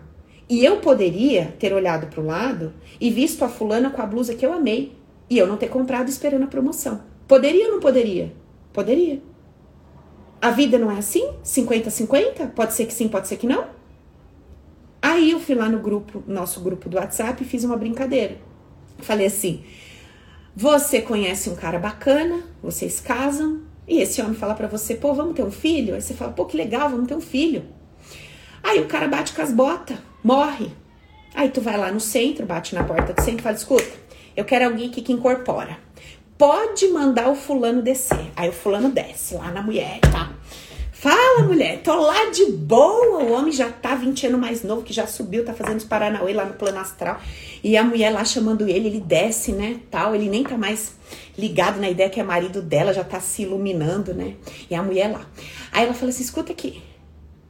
[0.48, 4.36] E eu poderia ter olhado para o lado e visto a fulana com a blusa
[4.36, 4.96] que eu amei
[5.30, 7.02] e eu não ter comprado esperando a promoção.
[7.28, 8.32] Poderia ou não poderia?
[8.72, 9.22] Poderia.
[10.40, 11.28] A vida não é assim?
[11.44, 12.52] 50-50?
[12.52, 13.66] Pode ser que sim, pode ser que não?
[15.02, 18.38] Aí eu fui lá no grupo, nosso grupo do WhatsApp e fiz uma brincadeira.
[19.00, 19.64] Falei assim:
[20.56, 25.36] você conhece um cara bacana, vocês casam, e esse homem fala para você, pô, vamos
[25.36, 25.96] ter um filho?
[25.96, 27.66] Aí você fala, pô, que legal, vamos ter um filho.
[28.64, 30.72] Aí o cara bate com as botas morre.
[31.36, 33.86] Aí tu vai lá no centro, bate na porta do centro e fala: escuta,
[34.36, 35.78] eu quero alguém aqui que incorpora.
[36.36, 38.32] Pode mandar o fulano descer.
[38.36, 40.34] Aí o fulano desce lá na mulher, tá?
[40.92, 43.24] Fala, mulher, tô lá de boa.
[43.24, 46.34] O homem já tá 20 anos mais novo, que já subiu, tá fazendo os Paranauê
[46.34, 47.22] lá no plano astral.
[47.64, 49.80] E a mulher lá chamando ele, ele desce, né?
[49.92, 50.94] Tal, ele nem tá mais
[51.38, 54.36] ligado na ideia que é marido dela, já tá se iluminando, né?
[54.70, 55.26] E a mulher lá.
[55.72, 56.82] Aí ela fala assim: escuta aqui,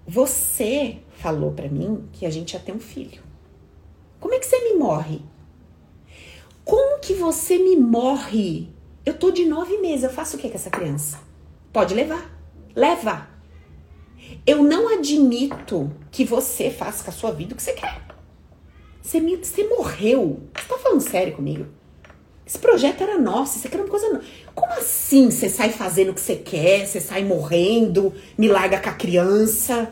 [0.06, 3.22] você falou para mim que a gente ia ter um filho.
[4.20, 5.22] Como é que você me morre?
[6.64, 8.70] Como que você me morre?
[9.06, 11.20] Eu tô de nove meses, eu faço o que com essa criança?
[11.72, 12.32] Pode levar.
[12.76, 13.28] Leva.
[14.46, 18.02] Eu não admito que você faça com a sua vida o que você quer.
[19.02, 20.42] Você, me, você morreu.
[20.56, 21.68] Você tá falando sério comigo?
[22.46, 24.22] Esse projeto era nosso, isso aqui era uma coisa.
[24.54, 28.90] Como assim você sai fazendo o que você quer, você sai morrendo, me larga com
[28.90, 29.92] a criança?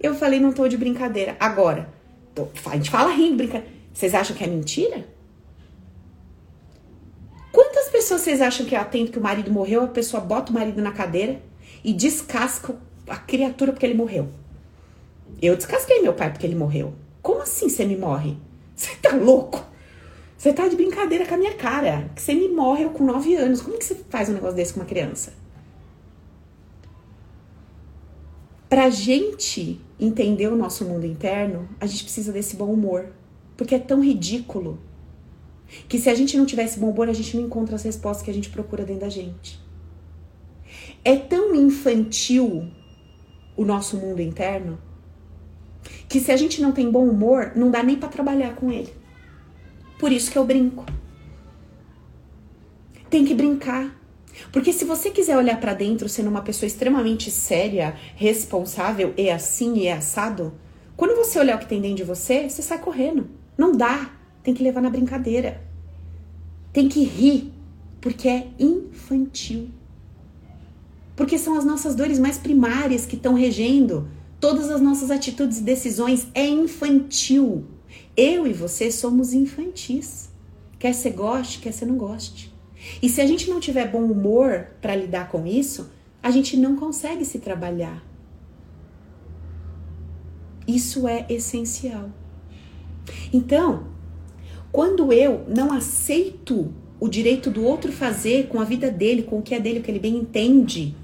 [0.00, 1.36] Eu falei, não tô de brincadeira.
[1.40, 1.88] Agora,
[2.34, 3.72] tô, a gente fala rindo, brincadeira.
[3.92, 5.06] Vocês acham que é mentira?
[7.52, 10.82] Quantas pessoas vocês acham que atento que o marido morreu, a pessoa bota o marido
[10.82, 11.40] na cadeira
[11.84, 12.74] e descasca
[13.08, 14.28] a criatura porque ele morreu?
[15.40, 16.94] Eu descasquei meu pai porque ele morreu.
[17.22, 18.36] Como assim você me morre?
[18.74, 19.64] Você tá louco?
[20.36, 22.10] Você tá de brincadeira com a minha cara.
[22.14, 23.62] Que você me morre eu com 9 anos.
[23.62, 25.32] Como que você faz um negócio desse com uma criança?
[28.68, 33.12] Pra gente entender o nosso mundo interno, a gente precisa desse bom humor.
[33.56, 34.78] Porque é tão ridículo
[35.88, 38.30] que se a gente não tivesse bom humor, a gente não encontra as respostas que
[38.30, 39.60] a gente procura dentro da gente.
[41.04, 42.68] É tão infantil
[43.56, 44.78] o nosso mundo interno?
[46.08, 48.92] Que se a gente não tem bom humor, não dá nem para trabalhar com ele.
[49.98, 50.84] Por isso que eu brinco.
[53.08, 53.94] Tem que brincar.
[54.52, 59.78] Porque se você quiser olhar para dentro sendo uma pessoa extremamente séria, responsável e assim
[59.78, 60.52] e assado,
[60.96, 63.28] quando você olhar o que tem dentro de você, você sai correndo.
[63.56, 64.10] Não dá.
[64.42, 65.60] Tem que levar na brincadeira.
[66.72, 67.52] Tem que rir,
[68.00, 69.70] porque é infantil.
[71.16, 74.08] Porque são as nossas dores mais primárias que estão regendo
[74.40, 76.26] todas as nossas atitudes e decisões.
[76.34, 77.64] É infantil.
[78.16, 80.28] Eu e você somos infantis.
[80.78, 82.53] Quer você goste, quer você não goste.
[83.02, 85.90] E se a gente não tiver bom humor para lidar com isso,
[86.22, 88.02] a gente não consegue se trabalhar.
[90.66, 92.10] Isso é essencial.
[93.32, 93.88] Então,
[94.72, 99.42] quando eu não aceito o direito do outro fazer com a vida dele, com o
[99.42, 100.96] que é dele, o que ele bem entende,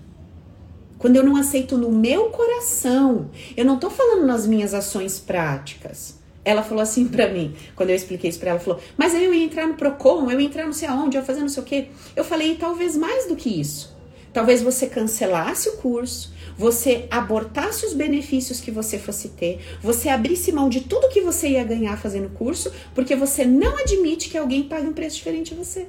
[0.98, 6.19] quando eu não aceito no meu coração, eu não tô falando nas minhas ações práticas.
[6.44, 9.44] Ela falou assim para mim, quando eu expliquei isso para ela, falou: "Mas eu ia
[9.44, 11.66] entrar no Procon, eu ia entrar não sei aonde, eu ia fazer não sei o
[11.66, 11.88] quê".
[12.16, 13.98] Eu falei: "Talvez mais do que isso.
[14.32, 20.52] Talvez você cancelasse o curso, você abortasse os benefícios que você fosse ter, você abrisse
[20.52, 24.38] mão de tudo que você ia ganhar fazendo o curso, porque você não admite que
[24.38, 25.88] alguém pague um preço diferente de você".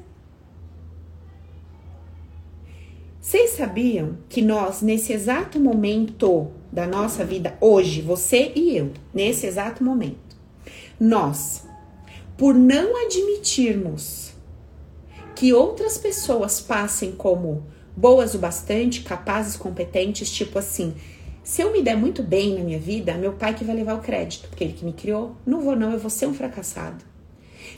[3.21, 9.45] Vocês sabiam que nós, nesse exato momento da nossa vida, hoje, você e eu, nesse
[9.45, 10.30] exato momento,
[11.03, 11.63] nós,
[12.37, 14.33] por não admitirmos
[15.35, 17.65] que outras pessoas passem como
[17.97, 20.93] boas o bastante, capazes, competentes, tipo assim,
[21.43, 24.01] se eu me der muito bem na minha vida, meu pai que vai levar o
[24.01, 27.03] crédito, porque ele que me criou, não vou não, eu vou ser um fracassado.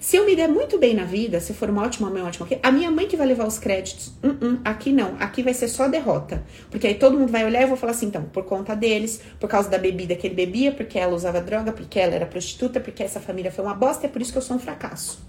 [0.03, 2.71] Se eu me der muito bem na vida, se for uma ótima mãe, ótima a
[2.73, 4.07] minha mãe que vai levar os créditos.
[4.21, 6.43] Uh -uh, aqui não, aqui vai ser só derrota.
[6.69, 9.21] Porque aí todo mundo vai olhar e eu vou falar assim, então, por conta deles,
[9.39, 12.81] por causa da bebida que ele bebia, porque ela usava droga, porque ela era prostituta,
[12.81, 15.25] porque essa família foi uma bosta, é por isso que eu sou um fracasso.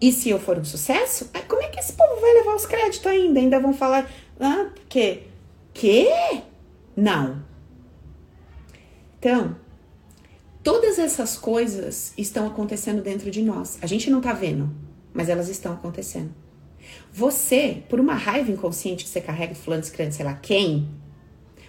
[0.00, 3.06] E se eu for um sucesso, como é que esse povo vai levar os créditos
[3.06, 3.38] ainda?
[3.38, 5.22] Ainda vão falar, ah, porque.
[5.72, 6.10] Que?
[6.96, 7.44] Não.
[9.20, 9.54] Então,
[10.62, 13.78] Todas essas coisas estão acontecendo dentro de nós.
[13.82, 14.70] A gente não tá vendo,
[15.12, 16.32] mas elas estão acontecendo.
[17.12, 20.88] Você, por uma raiva inconsciente que você carrega fulano, escrevendo, sei lá quem,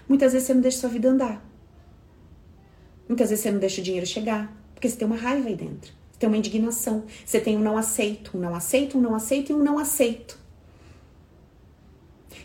[0.07, 1.43] muitas vezes você não deixa sua vida andar.
[3.07, 5.91] Muitas vezes você não deixa o dinheiro chegar, porque você tem uma raiva aí dentro.
[6.11, 7.03] Você tem uma indignação.
[7.25, 10.37] Você tem um não aceito, um não aceito, um não aceito e um não aceito.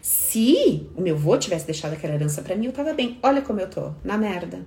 [0.00, 3.18] Se o meu avô tivesse deixado aquela herança para mim, eu tava bem.
[3.22, 4.66] Olha como eu tô, na merda.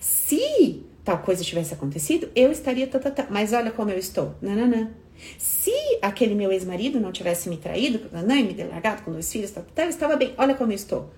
[0.00, 3.26] Se tal coisa tivesse acontecido, eu estaria tá, tá, tá.
[3.30, 4.34] Mas olha como eu estou.
[4.40, 4.90] Nananã.
[5.38, 9.62] Se aquele meu ex-marido não tivesse me traído, e me largado com dois filhos, tá,
[9.74, 10.34] tá, eu estava bem.
[10.38, 11.10] Olha como eu estou.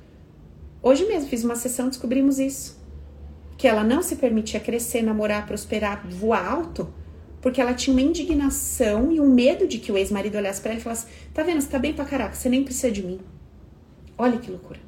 [0.83, 2.81] Hoje mesmo fiz uma sessão, descobrimos isso.
[3.57, 6.93] Que ela não se permitia crescer, namorar, prosperar, voar alto,
[7.41, 10.81] porque ela tinha uma indignação e um medo de que o ex-marido olhasse para ela
[10.81, 13.21] e falasse: Tá vendo, você tá bem pra caraca, você nem precisa de mim.
[14.19, 14.81] Olha que loucura.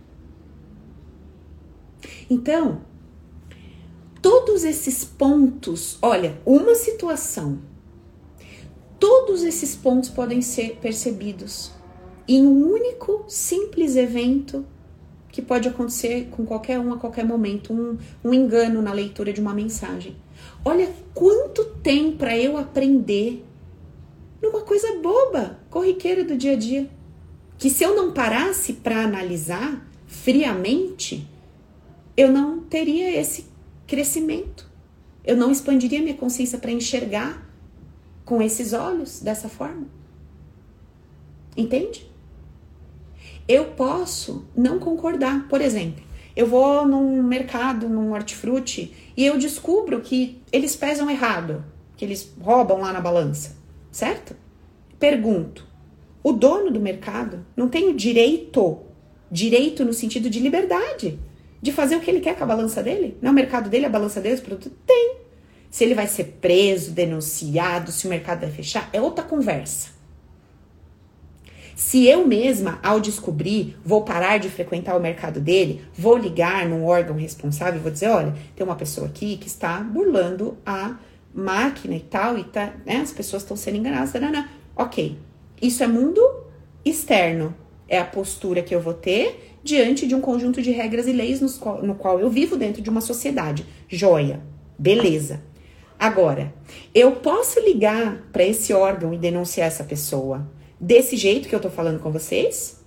[2.28, 2.82] Então,
[4.24, 7.58] todos esses pontos, olha, uma situação,
[8.98, 11.70] todos esses pontos podem ser percebidos
[12.26, 14.64] em um único simples evento
[15.28, 19.42] que pode acontecer com qualquer um a qualquer momento, um, um engano na leitura de
[19.42, 20.16] uma mensagem.
[20.64, 23.44] Olha quanto tem para eu aprender
[24.40, 26.88] numa coisa boba, corriqueira do dia a dia,
[27.58, 31.28] que se eu não parasse para analisar friamente,
[32.16, 33.52] eu não teria esse
[33.86, 34.70] crescimento.
[35.24, 37.48] Eu não expandiria minha consciência para enxergar
[38.24, 39.86] com esses olhos dessa forma.
[41.56, 42.10] Entende?
[43.46, 45.48] Eu posso não concordar.
[45.48, 46.02] Por exemplo,
[46.34, 51.64] eu vou num mercado, num hortifruti, e eu descubro que eles pesam errado,
[51.96, 53.56] que eles roubam lá na balança,
[53.92, 54.34] certo?
[54.98, 55.66] Pergunto:
[56.22, 58.80] o dono do mercado não tem o direito,
[59.30, 61.18] direito no sentido de liberdade,
[61.64, 63.16] de fazer o que ele quer com a balança dele?
[63.22, 64.70] Não é o mercado dele, a balança dele, os produtos?
[64.86, 65.16] Tem.
[65.70, 69.88] Se ele vai ser preso, denunciado, se o mercado vai fechar, é outra conversa.
[71.74, 76.84] Se eu mesma, ao descobrir, vou parar de frequentar o mercado dele, vou ligar num
[76.84, 80.98] órgão responsável e vou dizer: olha, tem uma pessoa aqui que está burlando a
[81.32, 84.12] máquina e tal, e tá, né, as pessoas estão sendo enganadas.
[84.12, 84.50] Tarana.
[84.76, 85.18] Ok,
[85.62, 86.20] isso é mundo
[86.84, 87.54] externo.
[87.88, 91.40] É a postura que eu vou ter diante de um conjunto de regras e leis
[91.56, 93.66] qual, no qual eu vivo dentro de uma sociedade.
[93.88, 94.40] Joia,
[94.78, 95.40] beleza.
[95.98, 96.52] Agora,
[96.94, 100.46] eu posso ligar para esse órgão e denunciar essa pessoa
[100.78, 102.84] desse jeito que eu tô falando com vocês?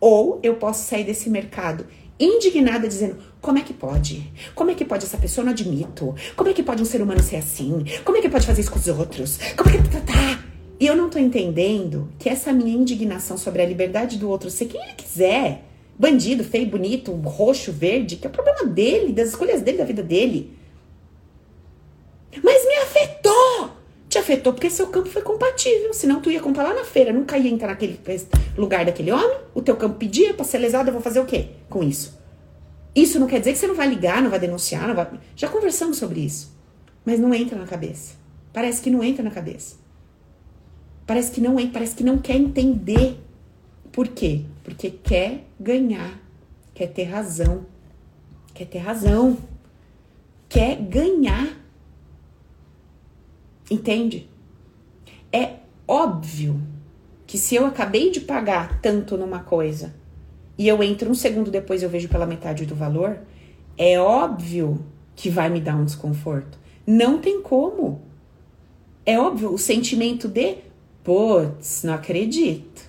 [0.00, 1.86] Ou eu posso sair desse mercado
[2.18, 4.32] indignada dizendo: como é que pode?
[4.54, 5.44] Como é que pode essa pessoa?
[5.44, 6.14] Não admito.
[6.34, 7.84] Como é que pode um ser humano ser assim?
[8.04, 9.38] Como é que pode fazer isso com os outros?
[9.56, 9.88] Como é que.
[9.88, 10.44] Tá, tá.
[10.78, 14.66] E eu não tô entendendo que essa minha indignação sobre a liberdade do outro ser
[14.66, 15.64] quem ele quiser,
[15.98, 20.02] bandido, feio, bonito, roxo, verde, que é o problema dele, das escolhas dele, da vida
[20.02, 20.56] dele.
[22.42, 23.70] Mas me afetou!
[24.08, 25.92] Te afetou porque seu campo foi compatível.
[25.92, 27.98] Senão tu ia comprar lá na feira, nunca ia entrar naquele
[28.56, 29.38] lugar daquele homem.
[29.54, 32.18] O teu campo pedia pra ser lesado, eu vou fazer o quê com isso?
[32.94, 35.08] Isso não quer dizer que você não vai ligar, não vai denunciar, não vai...
[35.34, 36.56] Já conversamos sobre isso.
[37.04, 38.14] Mas não entra na cabeça.
[38.52, 39.76] Parece que não entra na cabeça.
[41.06, 43.18] Parece que não entra, parece que não quer entender.
[43.96, 44.42] Por quê?
[44.62, 46.20] Porque quer ganhar,
[46.74, 47.64] quer ter razão.
[48.52, 49.38] Quer ter razão.
[50.50, 51.58] Quer ganhar.
[53.70, 54.28] Entende?
[55.32, 55.54] É
[55.88, 56.60] óbvio
[57.26, 59.94] que se eu acabei de pagar tanto numa coisa
[60.58, 63.20] e eu entro um segundo depois eu vejo pela metade do valor,
[63.78, 64.84] é óbvio
[65.14, 66.58] que vai me dar um desconforto.
[66.86, 68.02] Não tem como.
[69.06, 70.58] É óbvio o sentimento de,
[71.02, 72.85] putz, não acredito.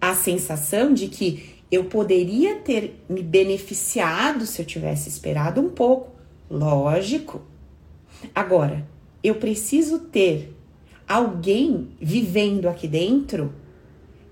[0.00, 6.12] A sensação de que eu poderia ter me beneficiado se eu tivesse esperado um pouco.
[6.50, 7.42] Lógico.
[8.34, 8.86] Agora,
[9.22, 10.54] eu preciso ter
[11.06, 13.52] alguém vivendo aqui dentro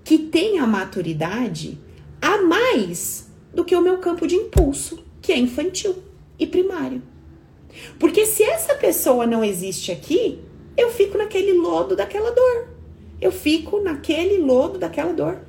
[0.03, 1.77] que tenha maturidade
[2.21, 5.95] a mais do que o meu campo de impulso, que é infantil
[6.39, 7.01] e primário.
[7.99, 10.39] Porque se essa pessoa não existe aqui,
[10.75, 12.69] eu fico naquele lodo daquela dor.
[13.19, 15.41] Eu fico naquele lodo daquela dor.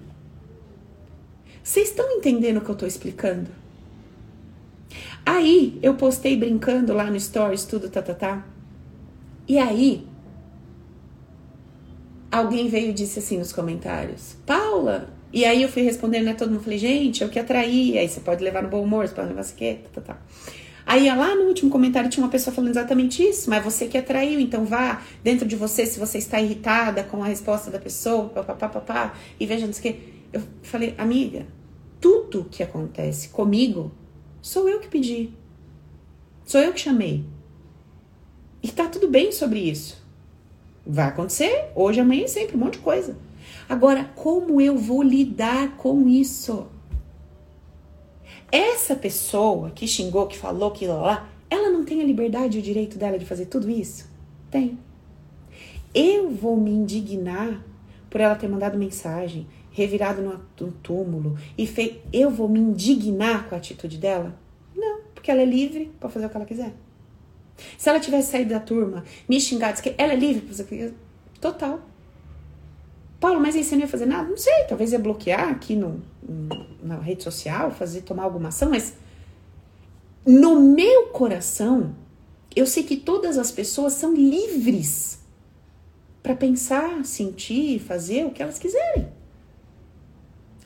[1.69, 3.51] Vocês estão entendendo o que eu estou explicando?
[5.25, 8.47] Aí eu postei brincando lá no Stories, tudo, tá, tá, tá.
[9.47, 10.07] E aí,
[12.33, 16.33] alguém veio e disse assim nos comentários: Paula, e aí eu fui respondendo, né?
[16.33, 17.99] Todo mundo falei, gente, é o que atrair.
[17.99, 20.21] Aí você pode levar no bom humor, você pode levar aqui, tá, tá, tá.
[20.87, 24.41] Aí lá no último comentário tinha uma pessoa falando exatamente isso, mas você que atraiu,
[24.41, 28.71] então vá dentro de você se você está irritada com a resposta da pessoa, papapá,
[28.71, 30.19] papá, e veja não sei o que.
[30.33, 31.58] Eu falei, amiga,
[32.01, 33.91] tudo que acontece comigo
[34.41, 35.31] sou eu que pedi.
[36.45, 37.25] Sou eu que chamei.
[38.63, 40.03] E tá tudo bem sobre isso.
[40.87, 43.17] Vai acontecer hoje, amanhã e sempre, um monte de coisa.
[43.69, 46.67] Agora, como eu vou lidar com isso?
[48.51, 52.61] Essa pessoa que xingou, que falou, que lá, lá, ela não tem a liberdade e
[52.61, 54.09] o direito dela de fazer tudo isso?
[54.51, 54.79] Tem.
[55.95, 57.63] Eu vou me indignar
[58.09, 59.47] por ela ter mandado mensagem,
[59.79, 61.97] revirado no, túmulo e fez.
[62.13, 64.35] Eu vou me indignar com a atitude dela?
[64.75, 66.73] Não, porque ela é livre para fazer o que ela quiser.
[67.77, 70.67] Se ela tivesse saído da turma, me xingado, que ela é livre para fazer o
[70.67, 70.95] que quiser,
[71.41, 71.81] total.
[73.21, 74.29] Paulo, mas aí você não ia fazer nada?
[74.29, 76.03] Não sei, talvez ia bloquear aqui no,
[76.83, 78.95] na rede social, fazer tomar alguma ação, mas
[80.25, 81.97] no meu coração,
[82.55, 85.21] eu sei que todas as pessoas são livres
[86.23, 89.18] para pensar, sentir, fazer o que elas quiserem.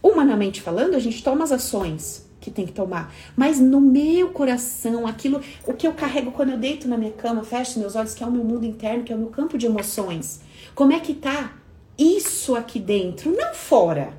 [0.03, 5.07] Humanamente falando, a gente toma as ações que tem que tomar, mas no meu coração,
[5.07, 8.24] aquilo, o que eu carrego quando eu deito na minha cama, fecho meus olhos, que
[8.24, 10.40] é o meu mundo interno, que é o meu campo de emoções.
[10.74, 11.53] Como é que tá?
[11.98, 14.14] isso aqui dentro, não fora.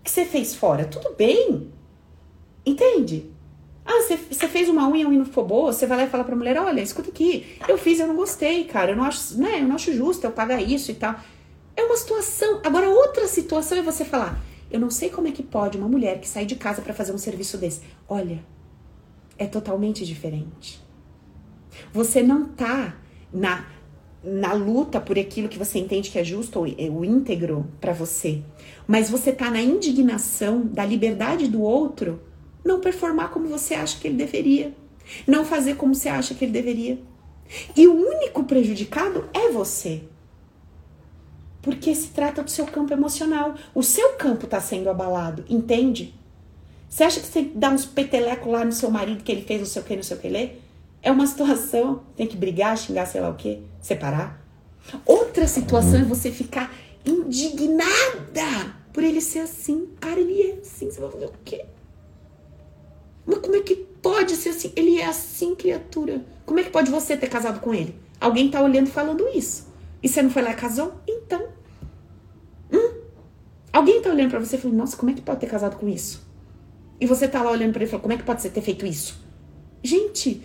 [0.00, 0.84] O que você fez fora?
[0.84, 1.70] Tudo bem.
[2.64, 3.30] Entende?
[3.84, 6.22] Ah, você, fez uma unha, a unha não ficou boa, você vai lá e fala
[6.22, 9.60] pra mulher, olha, escuta aqui, eu fiz, eu não gostei, cara, eu não acho, né,
[9.60, 11.16] eu não acho justo eu pagar isso e tal.
[11.76, 12.60] É uma situação.
[12.64, 14.38] Agora, outra situação é você falar,
[14.70, 17.12] eu não sei como é que pode uma mulher que sai de casa para fazer
[17.12, 17.82] um serviço desse.
[18.08, 18.42] Olha,
[19.38, 20.80] é totalmente diferente.
[21.92, 22.96] Você não tá
[23.32, 23.66] na
[24.22, 27.94] na luta por aquilo que você entende que é justo ou é o íntegro para
[27.94, 28.42] você,
[28.86, 32.20] mas você tá na indignação da liberdade do outro
[32.62, 34.74] não performar como você acha que ele deveria,
[35.26, 36.98] não fazer como você acha que ele deveria.
[37.74, 40.02] E o único prejudicado é você.
[41.62, 43.54] Porque se trata do seu campo emocional.
[43.74, 46.14] O seu campo está sendo abalado, entende?
[46.88, 49.66] Você acha que você dá uns petelecos lá no seu marido que ele fez não
[49.66, 50.50] sei o que, não sei o que lê?
[51.02, 54.40] É uma situação, tem que brigar, xingar, sei lá o quê, separar.
[55.04, 59.88] Outra situação é você ficar indignada por ele ser assim.
[60.00, 61.64] Cara, ele é assim, você vai fazer o quê?
[63.24, 64.72] Mas como é que pode ser assim?
[64.74, 66.24] Ele é assim, criatura.
[66.44, 67.94] Como é que pode você ter casado com ele?
[68.20, 69.68] Alguém tá olhando e falando isso.
[70.02, 70.94] E você não foi lá e casou?
[71.24, 71.48] Então.
[72.72, 73.00] Hum?
[73.72, 75.88] Alguém tá olhando para você e falando, nossa, como é que pode ter casado com
[75.88, 76.28] isso?
[77.00, 78.60] E você tá lá olhando para ele e falando, como é que pode você ter
[78.60, 79.18] feito isso?
[79.82, 80.42] Gente,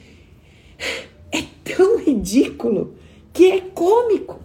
[1.31, 2.95] é tão ridículo
[3.33, 4.39] que é cômico.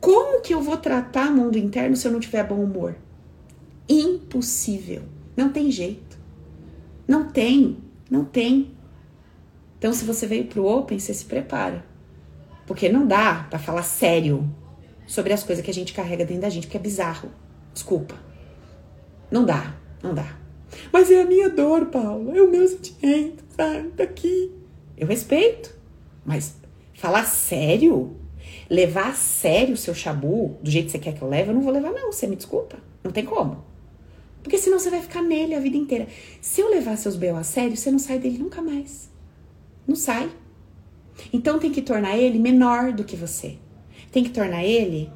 [0.00, 2.96] Como que eu vou tratar mundo interno se eu não tiver bom humor?
[3.88, 5.02] Impossível.
[5.36, 6.18] Não tem jeito.
[7.08, 7.78] Não tem,
[8.10, 8.70] não tem.
[9.78, 11.84] Então, se você veio pro Open, você se prepara.
[12.66, 14.48] Porque não dá para falar sério
[15.10, 17.32] sobre as coisas que a gente carrega dentro da gente, porque é bizarro.
[17.74, 18.14] Desculpa.
[19.28, 20.38] Não dá, não dá.
[20.92, 22.34] Mas é a minha dor, Paulo.
[22.34, 23.88] É o meu sentimento, sabe?
[23.88, 24.52] Tá aqui.
[24.96, 25.76] Eu respeito.
[26.24, 26.54] Mas
[26.94, 28.16] falar sério?
[28.70, 31.54] Levar a sério o seu chabu do jeito que você quer que eu leve, eu
[31.54, 32.12] não vou levar, não.
[32.12, 32.78] Você me desculpa.
[33.02, 33.64] Não tem como.
[34.44, 36.06] Porque senão você vai ficar nele a vida inteira.
[36.40, 37.36] Se eu levar seus B.O.
[37.36, 39.10] a sério, você não sai dele nunca mais.
[39.88, 40.30] Não sai.
[41.32, 43.58] Então tem que tornar ele menor do que você.
[44.10, 45.10] Tem que tornar ele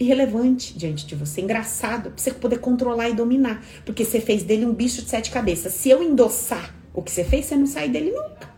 [0.00, 3.64] irrelevante diante de você, engraçado, pra você poder controlar e dominar.
[3.84, 5.72] Porque você fez dele um bicho de sete cabeças.
[5.74, 8.48] Se eu endossar o que você fez, você não sai dele nunca.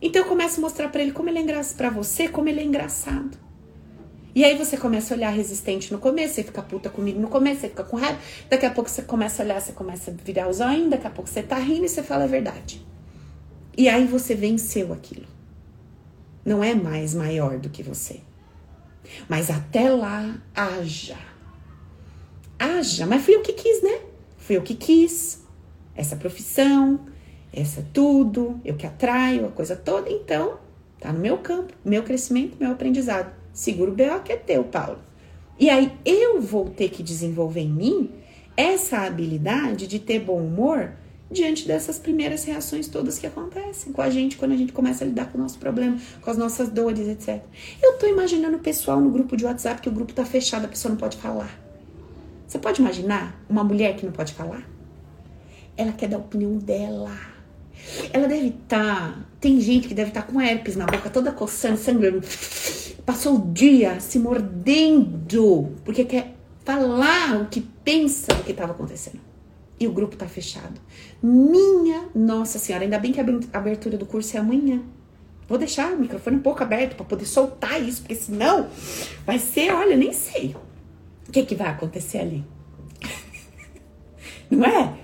[0.00, 2.60] Então eu começo a mostrar para ele como ele é engraçado para você, como ele
[2.60, 3.38] é engraçado.
[4.34, 7.60] E aí você começa a olhar resistente no começo, você fica puta comigo no começo,
[7.60, 8.18] você fica com raiva.
[8.48, 11.10] Daqui a pouco você começa a olhar, você começa a virar os olhos, daqui a
[11.10, 12.84] pouco você tá rindo e você fala a verdade.
[13.76, 15.26] E aí você venceu aquilo.
[16.44, 18.20] Não é mais maior do que você.
[19.28, 21.18] Mas até lá, haja.
[22.58, 23.06] Haja.
[23.06, 24.00] Mas fui eu que quis, né?
[24.38, 25.42] Fui eu que quis.
[25.94, 27.00] Essa profissão,
[27.52, 30.10] essa tudo, eu que atraio, a coisa toda.
[30.10, 30.58] Então,
[30.98, 33.32] tá no meu campo, meu crescimento, meu aprendizado.
[33.52, 34.98] Seguro BO que é teu, Paulo.
[35.58, 38.10] E aí eu vou ter que desenvolver em mim
[38.56, 40.92] essa habilidade de ter bom humor
[41.32, 45.06] diante dessas primeiras reações todas que acontecem com a gente quando a gente começa a
[45.06, 47.42] lidar com o nosso problema, com as nossas dores, etc.
[47.82, 50.68] Eu tô imaginando o pessoal no grupo de WhatsApp que o grupo tá fechado, a
[50.68, 51.58] pessoa não pode falar.
[52.46, 54.62] Você pode imaginar uma mulher que não pode falar?
[55.76, 57.16] Ela quer dar a opinião dela.
[58.12, 59.12] Ela deve estar.
[59.12, 62.20] Tá, tem gente que deve estar tá com herpes na boca, toda coçando, sangrando.
[63.06, 69.31] Passou o dia se mordendo, porque quer falar o que pensa do que estava acontecendo.
[69.82, 70.80] E o grupo tá fechado.
[71.20, 74.80] Minha Nossa Senhora, ainda bem que a abertura do curso é amanhã.
[75.48, 78.68] Vou deixar o microfone um pouco aberto para poder soltar isso, porque senão
[79.26, 80.54] vai ser, olha, nem sei
[81.28, 82.44] o que, que vai acontecer ali.
[84.48, 84.94] Não é?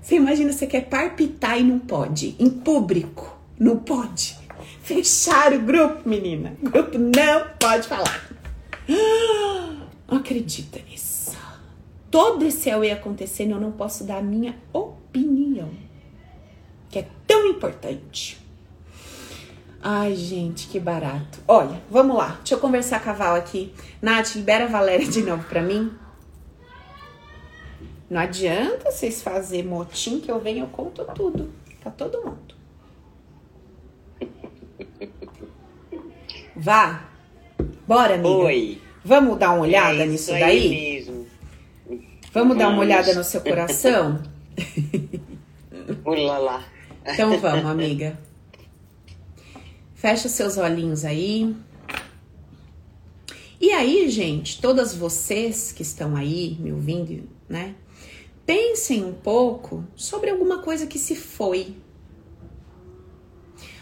[0.00, 2.36] Você imagina, você quer palpitar e não pode.
[2.38, 4.38] Em público, não pode.
[4.82, 6.56] Fechar o grupo, menina.
[6.60, 8.28] O grupo não pode falar.
[10.08, 11.01] Acredita nisso
[12.12, 15.70] todo esse ia acontecendo, eu não posso dar a minha opinião,
[16.90, 18.38] que é tão importante.
[19.82, 21.40] Ai, gente, que barato.
[21.48, 22.36] Olha, vamos lá.
[22.38, 23.72] Deixa eu conversar com a Val aqui.
[24.00, 25.90] Nath, libera a Valéria de novo pra mim.
[28.08, 31.50] Não adianta vocês fazer motim que eu venho, eu conto tudo.
[31.80, 32.54] Pra todo mundo.
[36.54, 37.08] Vá.
[37.88, 38.28] Bora, amiga.
[38.28, 38.80] Oi.
[39.04, 40.68] Vamos dar uma olhada é nisso daí?
[40.68, 41.21] Mesmo.
[42.32, 44.22] Vamos dar uma olhada no seu coração?
[46.02, 46.64] Ulala.
[47.04, 48.18] Então vamos, amiga.
[49.94, 51.54] Fecha seus olhinhos aí.
[53.60, 57.74] E aí, gente, todas vocês que estão aí me ouvindo, né?
[58.46, 61.76] Pensem um pouco sobre alguma coisa que se foi.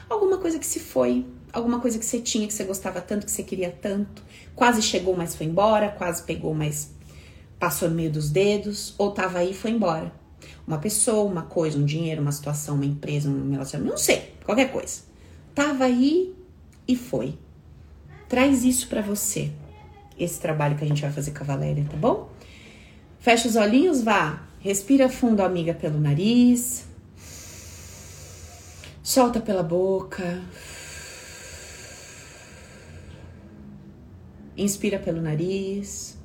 [0.09, 1.24] Alguma coisa que se foi.
[1.53, 4.24] Alguma coisa que você tinha, que você gostava tanto, que você queria tanto.
[4.57, 5.88] Quase chegou, mas foi embora.
[5.90, 6.90] Quase pegou, mas
[7.61, 10.11] passou no meio dos dedos ou tava aí e foi embora.
[10.66, 14.72] Uma pessoa, uma coisa, um dinheiro, uma situação, uma empresa, um relacionamento, não sei, qualquer
[14.72, 15.02] coisa.
[15.54, 16.34] Tava aí
[16.88, 17.34] e foi.
[18.28, 19.50] Traz isso para você.
[20.18, 22.30] Esse trabalho que a gente vai fazer com a Valéria, tá bom?
[23.18, 24.42] Fecha os olhinhos, vá.
[24.61, 26.86] Respira fundo, amiga, pelo nariz.
[29.02, 30.42] Solta pela boca.
[34.56, 36.20] Inspira pelo nariz.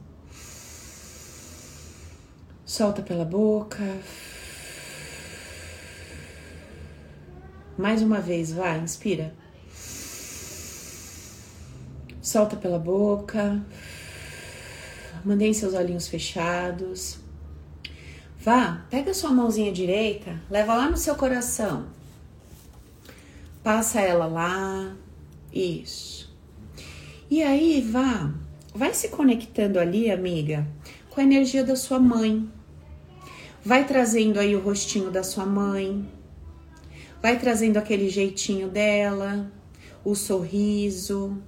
[2.65, 3.83] Solta pela boca.
[7.77, 9.35] Mais uma vez, vai, inspira.
[12.19, 13.63] Solta pela boca.
[15.23, 17.19] Mantém seus olhinhos fechados.
[18.39, 21.87] Vá, pega sua mãozinha direita, leva lá no seu coração.
[23.63, 24.95] Passa ela lá.
[25.53, 26.35] Isso.
[27.29, 28.33] E aí, vá,
[28.73, 30.67] vai se conectando ali, amiga,
[31.09, 32.54] com a energia da sua mãe.
[33.65, 36.07] Vai trazendo aí o rostinho da sua mãe,
[37.19, 39.51] vai trazendo aquele jeitinho dela,
[40.03, 41.41] o sorriso,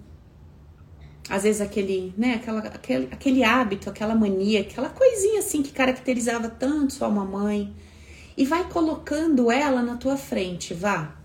[1.29, 6.49] às vezes aquele, né, aquela, aquele, aquele hábito, aquela mania, aquela coisinha assim que caracterizava
[6.49, 7.71] tanto sua mamãe.
[8.35, 11.15] E vai colocando ela na tua frente, vá.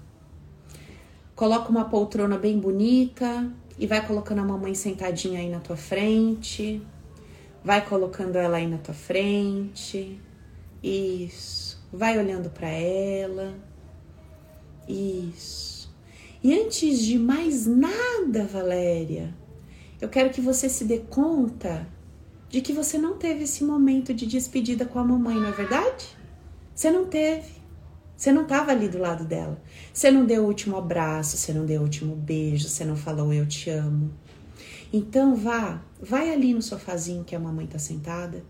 [1.35, 6.83] Coloca uma poltrona bem bonita e vai colocando a mamãe sentadinha aí na tua frente.
[7.65, 10.21] Vai colocando ela aí na tua frente.
[10.83, 11.81] Isso.
[11.93, 13.55] Vai olhando para ela.
[14.89, 15.93] Isso.
[16.43, 19.33] E antes de mais nada, Valéria,
[20.01, 21.87] eu quero que você se dê conta
[22.49, 26.17] de que você não teve esse momento de despedida com a mamãe, não é verdade?
[26.75, 27.63] Você não teve.
[28.17, 29.63] Você não estava ali do lado dela.
[29.93, 33.33] Você não deu o último abraço, você não deu o último beijo, você não falou
[33.33, 34.13] eu te amo.
[34.93, 38.45] Então vá, vai ali no sofazinho que a mamãe está sentada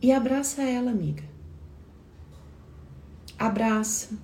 [0.00, 1.24] e abraça ela, amiga.
[3.38, 4.18] Abraça,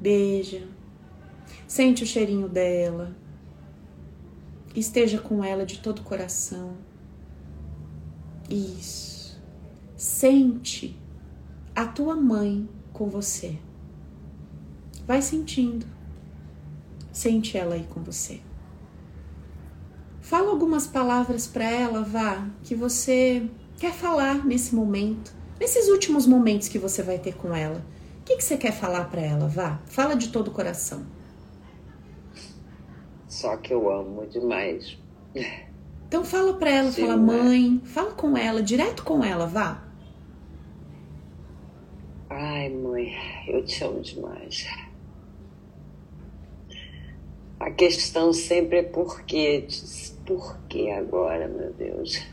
[0.00, 0.68] beija,
[1.66, 3.16] sente o cheirinho dela,
[4.74, 6.76] esteja com ela de todo o coração.
[8.48, 9.40] Isso.
[9.96, 10.96] Sente
[11.74, 13.58] a tua mãe com você.
[15.06, 15.86] Vai sentindo.
[17.10, 18.40] Sente ela aí com você.
[20.20, 23.48] Fala algumas palavras para ela, vá, que você
[23.78, 27.84] quer falar nesse momento, nesses últimos momentos que você vai ter com ela.
[28.20, 29.80] O que, que você quer falar para ela, vá?
[29.86, 31.06] Fala de todo o coração.
[33.28, 34.98] Só que eu amo demais.
[36.08, 39.82] Então fala para ela, Sim, fala mãe, fala com ela, direto com ela, vá.
[42.30, 43.12] Ai, mãe,
[43.48, 44.66] eu te amo demais.
[47.58, 49.66] A questão sempre é por quê?
[50.24, 52.24] Por que agora, meu Deus?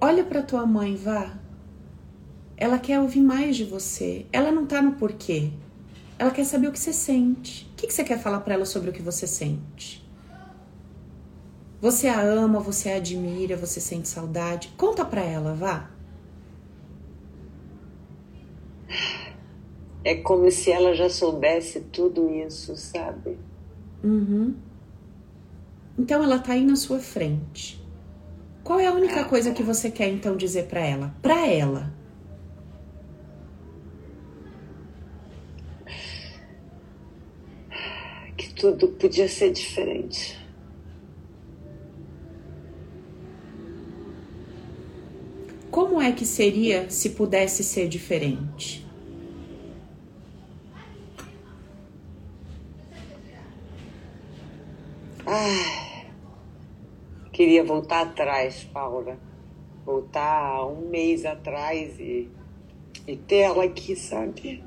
[0.00, 1.36] Olha para tua mãe, vá.
[2.56, 4.26] Ela quer ouvir mais de você.
[4.32, 5.50] Ela não tá no porquê.
[6.18, 7.68] Ela quer saber o que você sente.
[7.72, 10.04] O que, que você quer falar para ela sobre o que você sente?
[11.80, 14.72] Você a ama, você a admira, você sente saudade?
[14.76, 15.90] Conta para ela, vá.
[20.04, 23.38] É como se ela já soubesse tudo isso, sabe?
[24.02, 24.54] Uhum.
[25.98, 27.80] Então ela tá aí na sua frente.
[28.68, 31.14] Qual é a única coisa que você quer então dizer para ela?
[31.22, 31.90] Para ela.
[38.36, 40.38] Que tudo podia ser diferente.
[45.70, 48.86] Como é que seria se pudesse ser diferente?
[55.24, 55.87] Ah,
[57.38, 59.16] queria voltar atrás, Paula.
[59.86, 62.28] Voltar um mês atrás e,
[63.06, 64.64] e ter ela aqui, sabe?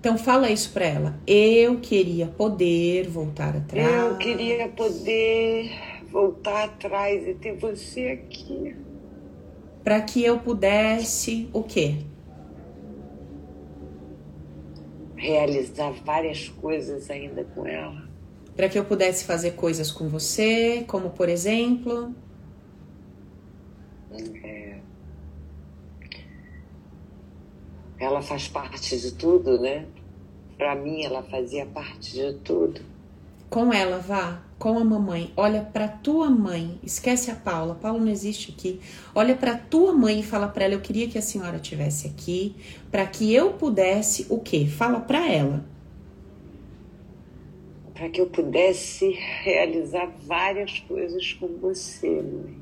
[0.00, 1.20] Então fala isso pra ela.
[1.26, 3.86] Eu queria poder voltar atrás.
[3.86, 5.70] Eu queria poder
[6.10, 8.74] voltar atrás e ter você aqui.
[9.84, 11.96] Para que eu pudesse o quê?
[15.14, 18.05] Realizar várias coisas ainda com ela
[18.56, 22.14] para que eu pudesse fazer coisas com você, como por exemplo.
[24.42, 24.78] É...
[27.98, 29.86] Ela faz parte de tudo, né?
[30.56, 32.80] Para mim, ela fazia parte de tudo.
[33.50, 35.32] Com ela, vá, com a mamãe.
[35.36, 36.80] Olha para tua mãe.
[36.82, 37.74] Esquece a Paula.
[37.74, 38.80] Paula não existe aqui.
[39.14, 42.56] Olha para tua mãe e fala para ela: Eu queria que a senhora tivesse aqui,
[42.90, 44.66] para que eu pudesse o quê?
[44.66, 45.75] Fala para ela
[47.96, 49.10] para que eu pudesse
[49.42, 52.58] realizar várias coisas com você, mãe.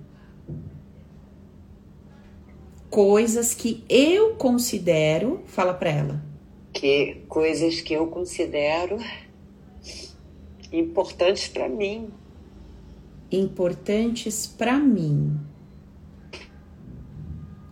[2.89, 6.23] Coisas que eu considero, fala para ela.
[6.73, 8.97] Que coisas que eu considero
[10.73, 12.11] importantes para mim.
[13.31, 15.37] Importantes para mim.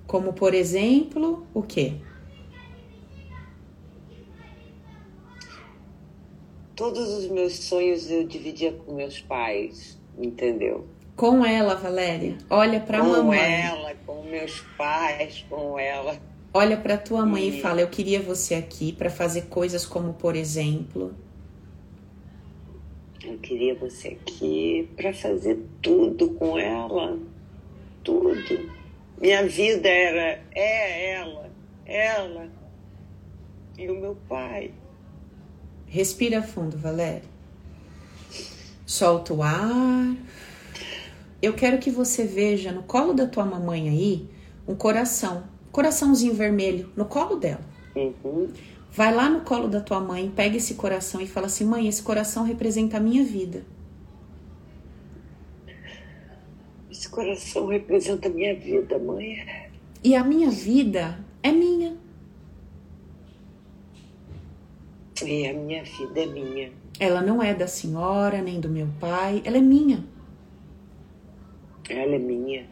[0.08, 1.94] Como por exemplo, o quê?
[6.74, 10.86] Todos os meus sonhos eu dividia com meus pais, entendeu?
[11.16, 12.36] Com ela, Valéria.
[12.48, 13.38] Olha para a mamãe.
[13.38, 16.16] Com ela, com meus pais, com ela.
[16.54, 17.58] Olha para tua mãe e...
[17.58, 21.14] e fala: "Eu queria você aqui para fazer coisas como, por exemplo,
[23.24, 27.18] eu queria você aqui para fazer tudo com ela.
[28.02, 28.70] Tudo.
[29.20, 31.50] Minha vida era é ela,
[31.86, 32.50] ela
[33.78, 34.72] e o meu pai.
[35.92, 37.22] Respira fundo, Valéria.
[38.86, 40.16] Solta o ar.
[41.42, 44.26] Eu quero que você veja no colo da tua mamãe aí
[44.66, 47.60] um coração, coraçãozinho vermelho no colo dela.
[47.94, 48.48] Uhum.
[48.90, 52.02] Vai lá no colo da tua mãe, pega esse coração e fala assim: mãe, esse
[52.02, 53.62] coração representa a minha vida.
[56.90, 59.44] Esse coração representa a minha vida, mãe.
[60.02, 62.01] E a minha vida é minha.
[65.26, 66.72] E a minha vida é minha.
[66.98, 70.04] Ela não é da senhora, nem do meu pai, ela é minha.
[71.88, 72.66] Ela é minha.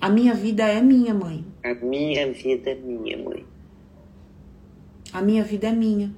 [0.00, 1.44] A minha vida é minha, mãe.
[1.62, 3.44] A minha vida é minha, mãe.
[5.12, 6.14] A minha vida é minha.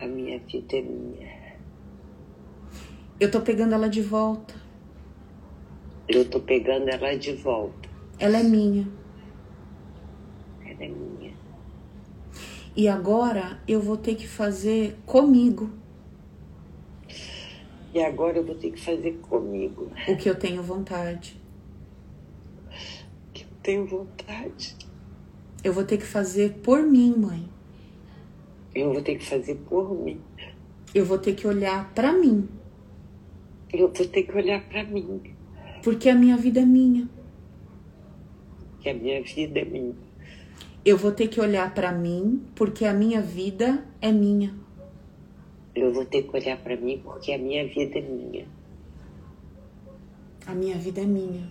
[0.00, 1.38] A minha vida é minha.
[3.18, 4.54] Eu tô pegando ela de volta.
[6.08, 7.88] Eu tô pegando ela de volta.
[8.18, 8.86] Ela é minha.
[10.64, 11.27] Ela é minha.
[12.78, 15.68] E agora eu vou ter que fazer comigo
[17.92, 19.90] E agora eu vou ter que fazer comigo.
[20.06, 21.36] o que eu tenho vontade.
[23.34, 24.76] Que eu tenho vontade.
[25.64, 27.48] Eu vou ter que fazer por mim, mãe.
[28.72, 30.20] Eu vou ter que fazer por mim.
[30.94, 32.48] Eu vou ter que olhar pra mim,
[33.72, 35.20] Eu vou ter que olhar pra mim.
[35.82, 37.08] porque a minha vida é minha.
[38.80, 40.07] Que a minha vida é minha.
[40.88, 44.54] Eu vou ter que olhar pra mim, porque a minha vida é minha.
[45.74, 48.46] Eu vou ter que olhar pra mim porque a minha vida é minha.
[50.46, 51.46] A minha vida é minha.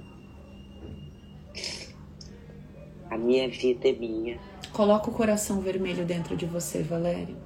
[3.11, 4.39] A minha vida é minha.
[4.73, 7.37] Coloca o coração vermelho dentro de você, Valério.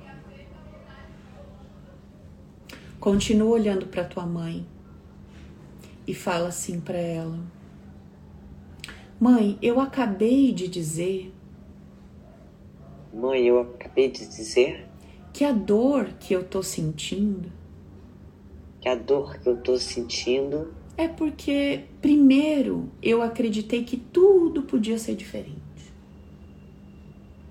[3.02, 4.66] Continua olhando para tua mãe
[6.08, 7.38] e fala assim para ela:
[9.20, 11.34] Mãe, eu acabei de dizer
[13.14, 14.88] Mãe, eu acabei de dizer
[15.34, 17.52] que a dor que eu tô sentindo
[18.82, 24.98] que a dor que eu tô sentindo é porque primeiro eu acreditei que tudo podia
[24.98, 25.62] ser diferente.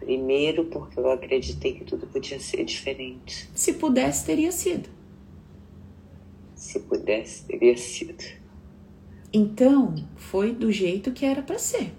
[0.00, 3.48] Primeiro, porque eu acreditei que tudo podia ser diferente.
[3.54, 4.88] Se pudesse, teria sido.
[6.56, 8.24] Se pudesse, teria sido.
[9.32, 11.92] Então, foi do jeito que era para ser.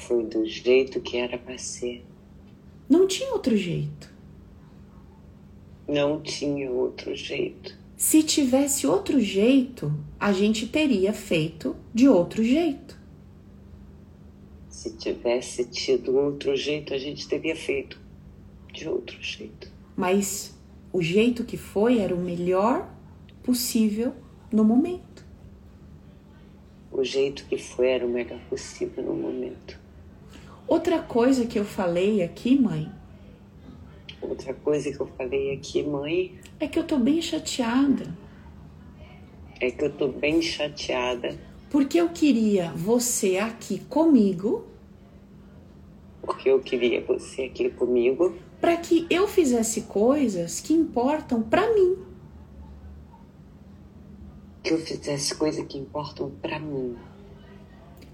[0.00, 2.04] Foi do jeito que era para ser.
[2.88, 4.12] Não tinha outro jeito.
[5.86, 7.78] Não tinha outro jeito.
[7.96, 12.98] Se tivesse outro jeito, a gente teria feito de outro jeito.
[14.68, 18.00] Se tivesse tido outro jeito, a gente teria feito
[18.72, 19.70] de outro jeito.
[19.96, 20.58] Mas
[20.92, 22.88] o jeito que foi era o melhor
[23.42, 24.14] possível
[24.50, 25.26] no momento.
[26.90, 29.79] O jeito que foi era o melhor possível no momento.
[30.70, 32.88] Outra coisa que eu falei aqui, mãe,
[34.22, 38.06] Outra coisa que eu falei aqui, mãe, é que eu tô bem chateada.
[39.60, 41.36] é que eu tô bem chateada
[41.70, 44.64] Porque eu queria você aqui comigo
[46.22, 51.96] porque eu queria você aqui comigo para que eu fizesse coisas que importam para mim.
[54.62, 56.94] que eu fizesse coisas que importam pra mim.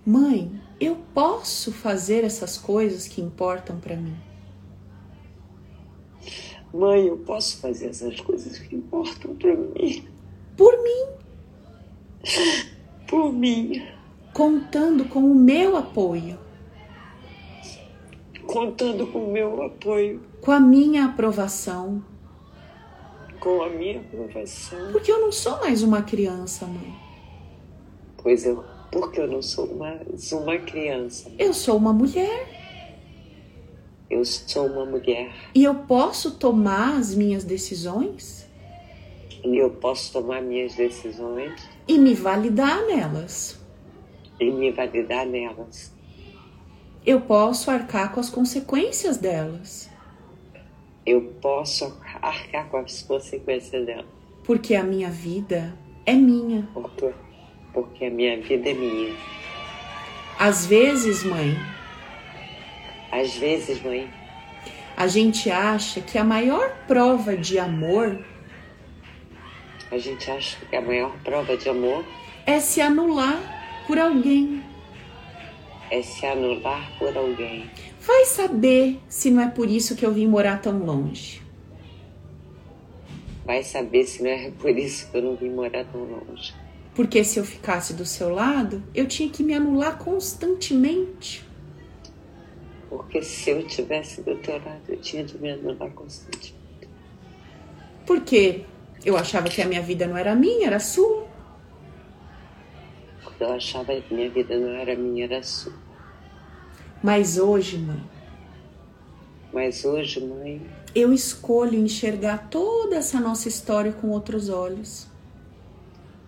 [0.07, 0.51] Mãe,
[0.81, 4.16] eu posso fazer essas coisas que importam para mim.
[6.72, 10.07] Mãe, eu posso fazer essas coisas que importam pra mim.
[10.57, 11.07] Por mim,
[13.09, 13.83] Por mim.
[14.35, 16.39] contando com o meu apoio,
[18.47, 22.05] Contando com o meu apoio, com a minha aprovação,
[23.41, 24.93] com a minha aprovação.
[24.93, 26.95] porque eu não sou mais uma criança, mãe.
[28.16, 28.64] Pois eu,
[28.99, 31.31] porque eu não sou mais uma criança.
[31.39, 32.49] Eu sou uma mulher
[34.09, 38.47] Eu sou uma mulher e eu posso tomar as minhas decisões
[39.45, 43.59] e eu posso tomar minhas decisões e me validar nelas.
[44.41, 45.93] e me validar nelas.
[47.05, 49.89] Eu posso arcar com as consequências delas,
[51.05, 51.85] Eu posso
[52.21, 54.07] arcar com as consequências dela.
[54.45, 56.69] porque a minha vida é minha.
[56.75, 57.13] Porque,
[57.77, 59.14] porque a minha vida é minha.
[60.39, 61.55] Às vezes, mãe,
[63.12, 64.11] Às vezes, mãe,
[64.97, 68.18] a gente acha que a maior prova de amor
[69.91, 72.05] a gente acha que a maior prova de amor
[72.45, 73.39] é se anular
[73.87, 74.62] por alguém.
[75.91, 77.70] é se anular por alguém.
[78.01, 81.41] Vai saber se não é por isso que eu vim morar tão longe.
[83.45, 86.53] Vai saber se não é por isso que eu não vim morar tão longe.
[86.97, 91.47] Porque se eu ficasse do seu lado, eu tinha que me anular constantemente.
[92.89, 96.57] Porque se eu tivesse do teu lado, eu tinha de me anular constantemente.
[98.07, 98.65] Porque
[99.05, 101.27] eu achava que a minha vida não era minha, era sua.
[103.23, 105.75] Porque eu achava que minha vida não era minha, era sua.
[107.03, 108.03] Mas hoje, mãe,
[109.53, 110.63] Mas hoje, mãe,
[110.95, 115.15] eu escolho enxergar toda essa nossa história com outros olhos.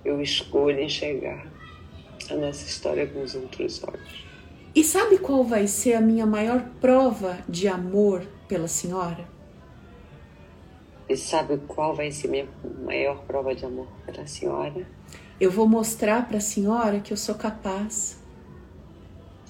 [0.08, 1.46] Eu escolho enxergar
[2.30, 4.24] a nossa história com os outros olhos.
[4.74, 9.28] E sabe qual vai ser a minha maior prova de amor pela senhora?
[11.08, 12.48] E sabe qual vai ser minha
[12.84, 14.86] maior prova de amor pela senhora?
[15.40, 18.18] Eu vou mostrar para a senhora que eu sou capaz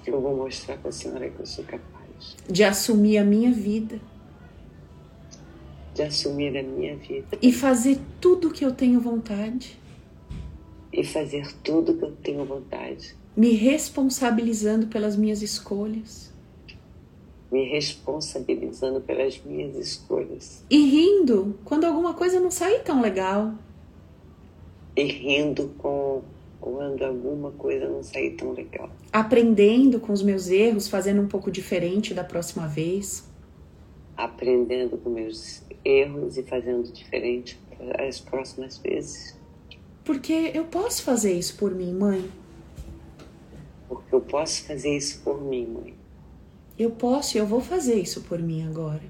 [0.06, 4.00] Eu vou mostrar para a senhora que eu sou capaz de assumir a minha vida
[5.98, 9.76] de assumir a minha vida e fazer tudo o que eu tenho vontade,
[10.98, 16.28] e fazer tudo que eu tenho vontade, me responsabilizando pelas minhas escolhas
[17.50, 23.54] me responsabilizando pelas minhas escolhas e rindo quando alguma coisa não sair tão legal.
[24.94, 26.22] e rindo com
[26.60, 28.90] quando alguma coisa não sair tão legal.
[29.12, 33.24] Aprendendo com os meus erros, fazendo um pouco diferente da próxima vez.
[34.16, 37.58] Aprendendo com meus erros e fazendo diferente
[37.96, 39.37] as próximas vezes.
[40.08, 42.30] Porque eu posso fazer isso por mim, mãe.
[43.86, 45.94] Porque eu posso fazer isso por mim, mãe.
[46.78, 49.02] Eu posso e eu vou fazer isso por mim agora.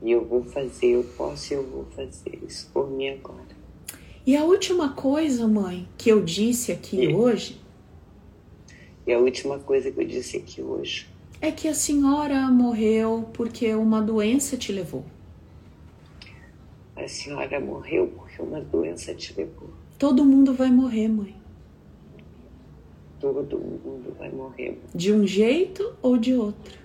[0.00, 3.54] E eu vou fazer, eu posso e eu vou fazer isso por mim agora.
[4.24, 7.14] E a última coisa, mãe, que eu disse aqui E?
[7.14, 7.60] hoje
[9.06, 11.06] E a última coisa que eu disse aqui hoje
[11.38, 15.04] é que a senhora morreu porque uma doença te levou.
[16.96, 19.81] A senhora morreu porque uma doença te levou.
[20.02, 21.36] Todo mundo vai morrer, mãe.
[23.20, 26.76] Todo mundo vai morrer De um jeito ou de outro.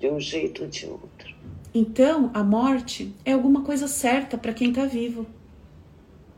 [0.00, 1.32] de um jeito ou de outro.
[1.72, 5.24] Então, a morte é alguma coisa certa para quem tá vivo.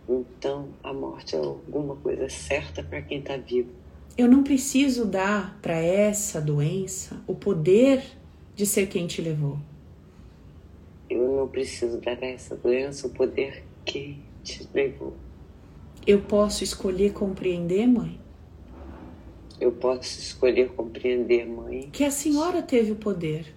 [0.06, 3.70] Então, a morte é alguma coisa certa para quem está vivo.
[4.18, 8.04] Eu não preciso dar para essa doença o poder
[8.54, 9.56] de ser quem te levou.
[11.08, 15.16] Eu não preciso dar a essa doença o poder que te levou.
[16.06, 18.18] Eu posso escolher compreender, mãe,
[19.60, 23.54] Eu posso escolher compreender, mãe, que a senhora teve o poder.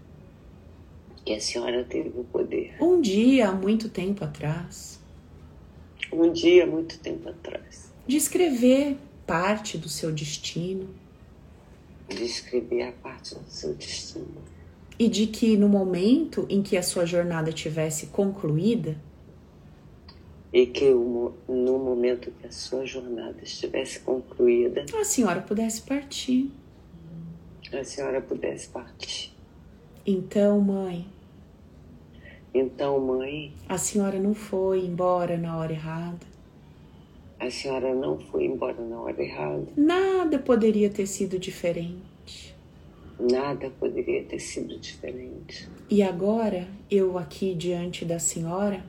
[1.26, 2.76] que a senhora teve o poder.
[2.80, 5.00] Um dia, há muito tempo atrás,
[6.12, 10.88] Um dia, muito tempo atrás, de escrever parte do seu destino
[12.08, 14.38] de escrever a parte do seu destino.
[15.00, 18.96] e de que no momento em que a sua jornada tivesse concluída,
[20.58, 26.50] E que no momento que a sua jornada estivesse concluída, a senhora pudesse partir.
[27.74, 29.34] a senhora pudesse partir.
[30.06, 31.06] Então, mãe,
[32.54, 36.26] Então, mãe, a senhora não foi embora na hora errada.
[37.38, 39.68] a senhora não foi embora na hora errada.
[39.76, 42.56] Nada poderia ter sido diferente.
[43.20, 45.68] Nada poderia ter sido diferente.
[45.90, 48.82] E agora, eu aqui diante da senhora,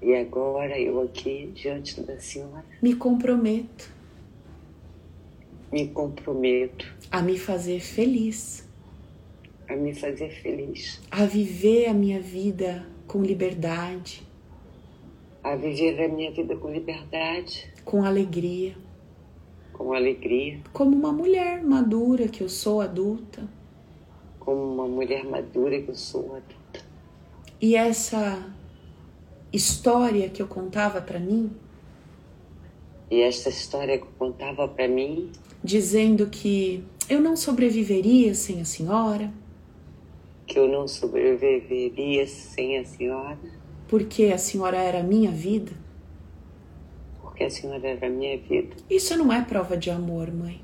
[0.00, 2.64] E agora eu aqui diante da senhora.
[2.80, 3.90] Me comprometo.
[5.72, 6.86] Me comprometo.
[7.10, 8.66] A me fazer feliz,
[9.68, 14.22] a me fazer feliz, a viver a minha vida com liberdade,
[15.42, 18.76] a viver a minha vida com liberdade, com alegria,
[19.72, 23.48] com alegria, como uma mulher madura que eu sou adulta.
[24.40, 26.80] como uma mulher madura que eu sou adulta.
[27.60, 28.50] E essa
[29.52, 31.50] história que eu contava para mim,
[33.10, 35.32] E esta história que eu contava para mim,
[35.64, 39.32] dizendo que eu não sobreviveria sem a senhora,
[40.46, 43.38] que eu não sobreviveria sem a senhora,
[43.88, 45.72] porque a senhora era a minha vida,
[47.22, 48.76] porque a senhora era a minha vida.
[48.90, 50.60] isso não é prova de amor, mãe.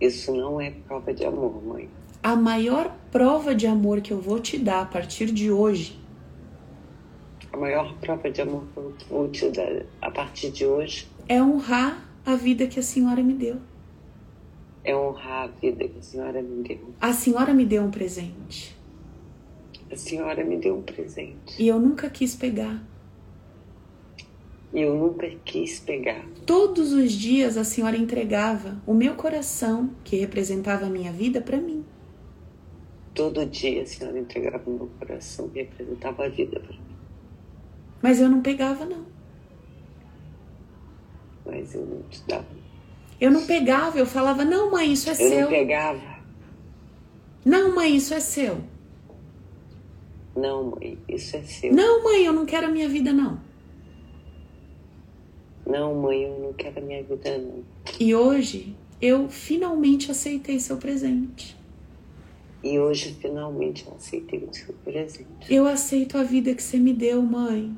[0.00, 1.88] Isso não é prova de amor, mãe.
[2.20, 6.03] A maior prova de amor que eu vou te dar a partir de hoje
[7.54, 8.64] A maior prova de amor
[9.30, 13.58] te dar a partir de hoje é honrar a vida que a senhora me deu.
[14.82, 16.80] é honrar a vida que a senhora me deu.
[17.00, 18.76] A senhora me deu um presente
[19.88, 22.82] A senhora me deu um presente e eu nunca quis pegar.
[24.72, 26.26] e eu nunca quis pegar.
[26.44, 31.58] Todos os dias a senhora entregava o meu coração, que representava a minha vida, para
[31.58, 31.84] mim.
[33.14, 36.93] Todo dia a senhora entregava o meu coração que representava a vida para mim.
[38.04, 39.02] Mas eu não pegava, não.
[41.46, 42.44] Mas eu não te dava.
[43.18, 45.40] Eu não pegava, eu falava: não, mãe, isso é Eu seu.
[45.40, 46.18] não pegava.
[47.42, 48.60] Não, mãe, isso é seu.
[50.36, 51.72] Não, mãe, isso é seu.
[51.72, 53.40] Não, mãe, eu não quero a minha vida, não.
[55.66, 57.64] Não, mãe, eu não quero a minha vida, não.
[57.98, 61.56] E hoje eu finalmente aceitei seu presente.
[62.62, 65.26] E hoje, finalmente, eu aceitei o seu presente.
[65.48, 67.74] Eu aceito a vida que você me deu, mãe.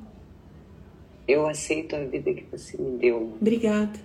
[1.27, 3.35] Eu aceito a vida que você me deu.
[3.41, 3.99] Obrigada.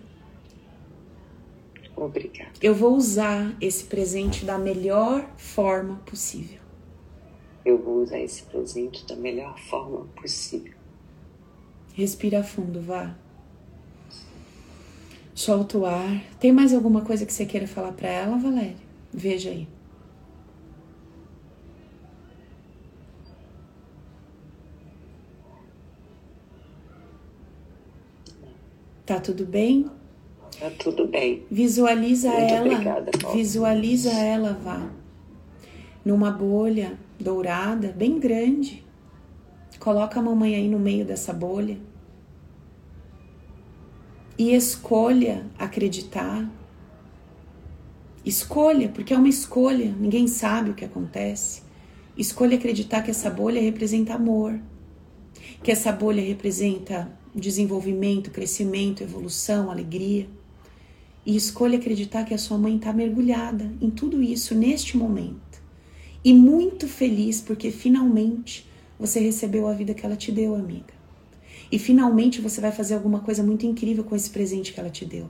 [1.95, 2.51] Obrigada.
[2.61, 6.59] Eu vou usar esse presente da melhor forma possível.
[7.63, 10.73] Eu vou usar esse presente da melhor forma possível.
[11.93, 13.15] Respira fundo, vá.
[15.35, 16.23] Solta o ar.
[16.39, 18.75] Tem mais alguma coisa que você queira falar para ela, Valéria?
[19.13, 19.67] Veja aí.
[29.11, 29.87] Tá tudo bem?
[30.57, 31.43] Tá tudo bem.
[31.51, 32.65] Visualiza Muito ela.
[32.65, 33.35] obrigada, Paulo.
[33.35, 34.89] visualiza ela, vá.
[36.05, 38.81] Numa bolha dourada, bem grande.
[39.81, 41.77] Coloca a mamãe aí no meio dessa bolha.
[44.37, 46.49] E escolha acreditar.
[48.23, 51.63] Escolha, porque é uma escolha, ninguém sabe o que acontece.
[52.17, 54.57] Escolha acreditar que essa bolha representa amor,
[55.61, 60.27] que essa bolha representa desenvolvimento, crescimento, evolução, alegria.
[61.25, 65.61] E escolha acreditar que a sua mãe está mergulhada em tudo isso neste momento.
[66.23, 68.67] E muito feliz porque finalmente
[68.99, 70.93] você recebeu a vida que ela te deu, amiga.
[71.71, 75.05] E finalmente você vai fazer alguma coisa muito incrível com esse presente que ela te
[75.05, 75.29] deu.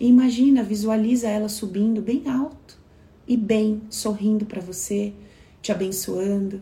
[0.00, 2.78] E imagina, visualiza ela subindo bem alto
[3.26, 5.12] e bem, sorrindo para você,
[5.62, 6.60] te abençoando.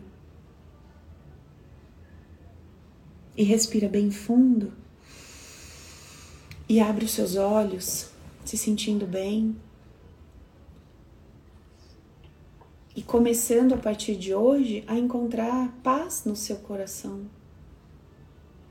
[3.35, 4.73] E respira bem fundo.
[6.69, 8.09] E abre os seus olhos,
[8.45, 9.55] se sentindo bem.
[12.95, 17.25] E começando a partir de hoje a encontrar paz no seu coração.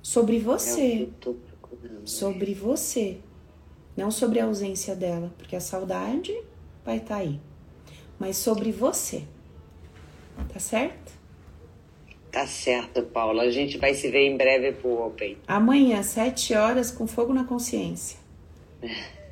[0.01, 1.09] Sobre você.
[2.05, 3.19] Sobre você.
[3.97, 6.33] Não sobre a ausência dela, porque a saudade
[6.85, 7.41] vai estar aí.
[8.19, 9.25] Mas sobre você.
[10.53, 11.22] Tá certo?
[12.33, 13.43] Tá certo, Paula.
[13.43, 15.37] A gente vai se ver em breve pro Open.
[15.47, 18.19] Amanhã, sete horas, com fogo na consciência.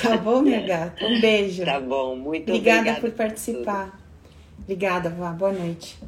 [0.00, 1.04] Tá bom, minha gata?
[1.04, 1.64] Um beijo.
[1.64, 4.00] Tá bom, muito Obrigada obrigada por participar.
[4.56, 5.32] Obrigada, Vá.
[5.32, 5.98] Boa noite.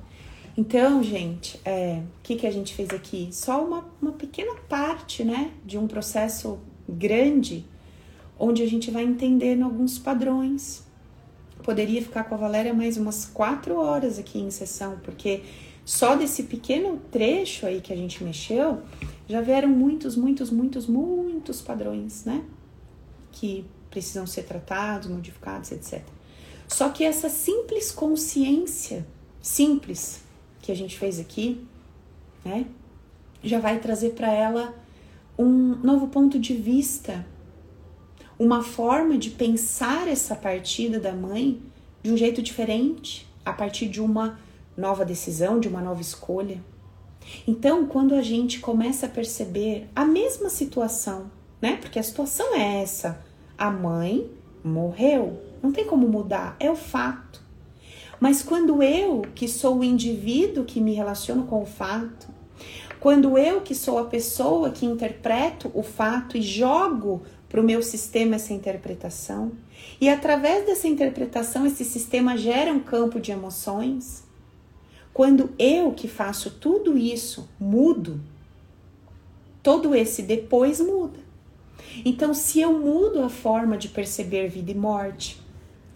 [0.57, 3.29] Então, gente, é, o que, que a gente fez aqui?
[3.33, 7.65] Só uma, uma pequena parte, né, de um processo grande,
[8.39, 10.87] onde a gente vai entendendo alguns padrões.
[11.65, 15.43] Poderia ficar com a Valéria mais umas quatro horas aqui em sessão, porque
[15.85, 18.83] só desse pequeno trecho aí que a gente mexeu,
[19.29, 22.45] já vieram muitos, muitos, muitos, muitos padrões, né?
[23.31, 26.03] Que precisam ser tratados, modificados, etc.
[26.67, 29.07] Só que essa simples consciência,
[29.41, 30.23] simples,
[30.63, 31.65] que a gente fez aqui,
[32.45, 32.67] né?
[33.43, 34.75] Já vai trazer para ela
[35.39, 37.27] um novo ponto de vista,
[38.39, 41.61] uma forma de pensar essa partida da mãe
[42.03, 44.39] de um jeito diferente, a partir de uma
[44.77, 46.61] nova decisão, de uma nova escolha.
[47.47, 51.79] Então, quando a gente começa a perceber a mesma situação, né?
[51.81, 53.25] Porque a situação é essa:
[53.57, 54.31] a mãe
[54.63, 57.43] morreu, não tem como mudar, é o fato.
[58.21, 62.29] Mas quando eu, que sou o indivíduo que me relaciono com o fato,
[63.01, 67.83] quando eu, que sou a pessoa que interpreto o fato e jogo para o meu
[67.83, 69.53] sistema essa interpretação,
[70.01, 74.24] e através dessa interpretação esse sistema gera um campo de emoções,
[75.15, 78.21] quando eu que faço tudo isso mudo,
[79.63, 81.21] todo esse depois muda.
[82.05, 85.41] Então, se eu mudo a forma de perceber vida e morte,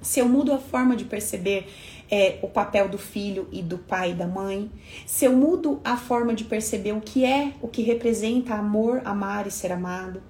[0.00, 1.66] se eu mudo a forma de perceber
[2.08, 4.70] é, o papel do filho e do pai e da mãe,
[5.04, 9.48] se eu mudo a forma de perceber o que é, o que representa amor, amar
[9.48, 10.22] e ser amado,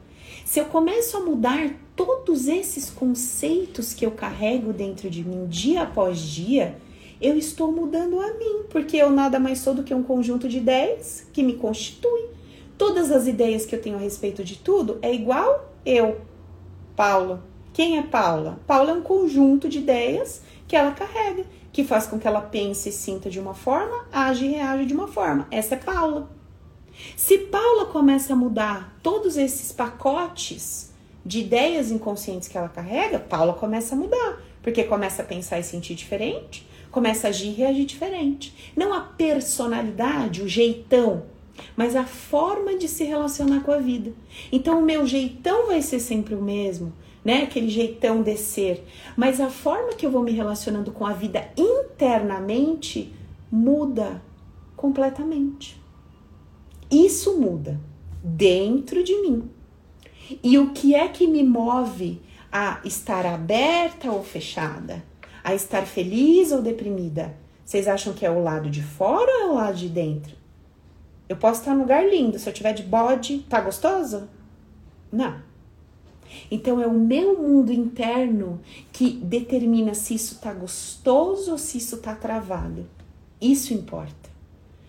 [0.47, 5.83] se eu começo a mudar todos esses conceitos que eu carrego dentro de mim dia
[5.83, 6.79] após dia,
[7.21, 10.59] eu estou mudando a mim, porque eu nada mais sou do que um conjunto de
[10.59, 12.29] ideias que me constitui.
[12.77, 16.21] Todas as ideias que eu tenho a respeito de tudo é igual eu,
[16.95, 17.43] Paula.
[17.73, 18.61] Quem é Paula?
[18.67, 22.89] Paula é um conjunto de ideias que ela carrega, que faz com que ela pense
[22.89, 25.49] e sinta de uma forma, age e reage de uma forma.
[25.51, 26.29] Essa é Paula.
[27.17, 30.93] Se Paula começa a mudar todos esses pacotes
[31.25, 35.65] de ideias inconscientes que ela carrega, Paula começa a mudar, porque começa a pensar e
[35.65, 36.68] sentir diferente,
[36.99, 38.73] começa a agir e reagir diferente.
[38.77, 41.27] Não a personalidade, o jeitão,
[41.77, 44.13] mas a forma de se relacionar com a vida.
[44.51, 46.93] Então o meu jeitão vai ser sempre o mesmo,
[47.25, 47.45] né?
[47.45, 48.85] Aquele jeitão de ser,
[49.17, 53.13] mas a forma que eu vou me relacionando com a vida internamente
[53.49, 54.21] muda
[54.75, 55.81] completamente.
[56.91, 57.81] Isso muda
[58.25, 59.49] dentro de mim.
[60.43, 62.21] E o que é que me move
[62.51, 65.07] a estar aberta ou fechada?
[65.49, 67.35] A estar feliz ou deprimida?
[67.65, 70.37] Vocês acham que é o lado de fora ou é o lado de dentro?
[71.27, 74.29] Eu posso estar num lugar lindo, se eu tiver de bode, tá gostoso?
[75.11, 75.41] Não.
[76.51, 78.61] Então é o meu mundo interno
[78.93, 82.87] que determina se isso tá gostoso ou se isso tá travado.
[83.41, 84.29] Isso importa.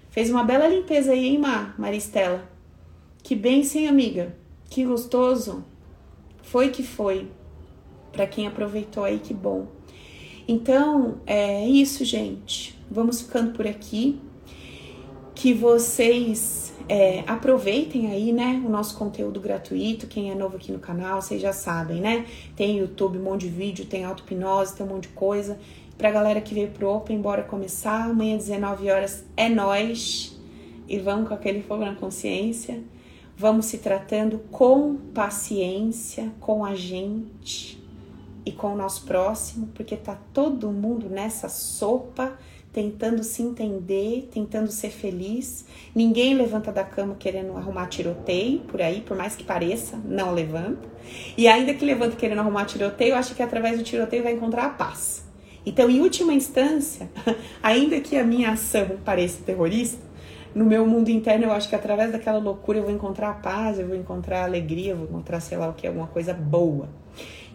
[0.10, 2.44] Fez uma bela limpeza aí, hein, Mar, Maristela?
[3.24, 4.36] Que bem, sim, amiga.
[4.70, 5.64] Que gostoso.
[6.44, 7.32] Foi que foi.
[8.12, 9.79] Para quem aproveitou aí, que bom.
[10.52, 12.76] Então, é isso, gente.
[12.90, 14.20] Vamos ficando por aqui.
[15.36, 20.08] Que vocês é, aproveitem aí, né, o nosso conteúdo gratuito.
[20.08, 22.26] Quem é novo aqui no canal, vocês já sabem, né?
[22.56, 25.56] Tem YouTube, um monte de vídeo, tem auto-hipnose, tem um monte de coisa.
[26.00, 28.06] Pra galera que veio pro Open, bora começar.
[28.06, 30.36] Amanhã, 19 horas, é nós.
[30.88, 32.82] E vamos com aquele fogo na consciência.
[33.38, 37.79] Vamos se tratando com paciência com a gente
[38.50, 42.36] e com o nosso próximo, porque tá todo mundo nessa sopa
[42.74, 45.66] tentando se entender, tentando ser feliz.
[45.94, 50.88] Ninguém levanta da cama querendo arrumar tiroteio por aí, por mais que pareça, não levanta.
[51.38, 54.70] E ainda que levanta querendo arrumar tiroteio, acha que através do tiroteio vai encontrar a
[54.70, 55.24] paz.
[55.64, 57.08] Então, em última instância,
[57.62, 60.10] ainda que a minha ação pareça terrorista,
[60.56, 63.78] no meu mundo interno eu acho que através daquela loucura eu vou encontrar a paz,
[63.78, 66.90] eu vou encontrar a alegria, eu vou encontrar, sei lá o que, alguma coisa boa.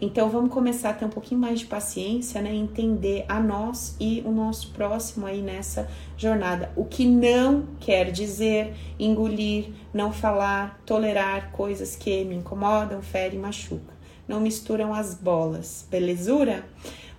[0.00, 2.54] Então vamos começar a ter um pouquinho mais de paciência, né?
[2.54, 6.72] Entender a nós e o nosso próximo aí nessa jornada.
[6.76, 13.94] O que não quer dizer engolir, não falar, tolerar coisas que me incomodam, ferem machucam.
[14.26, 16.64] Não misturam as bolas, belezura?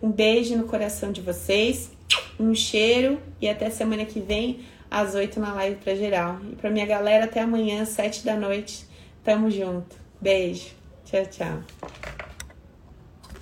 [0.01, 1.91] Um beijo no coração de vocês,
[2.39, 4.59] um cheiro e até semana que vem
[4.89, 6.37] às oito na live pra geral.
[6.51, 8.85] E pra minha galera, até amanhã, sete da noite.
[9.23, 9.95] Tamo junto.
[10.21, 10.69] Beijo.
[11.05, 12.14] Tchau, tchau.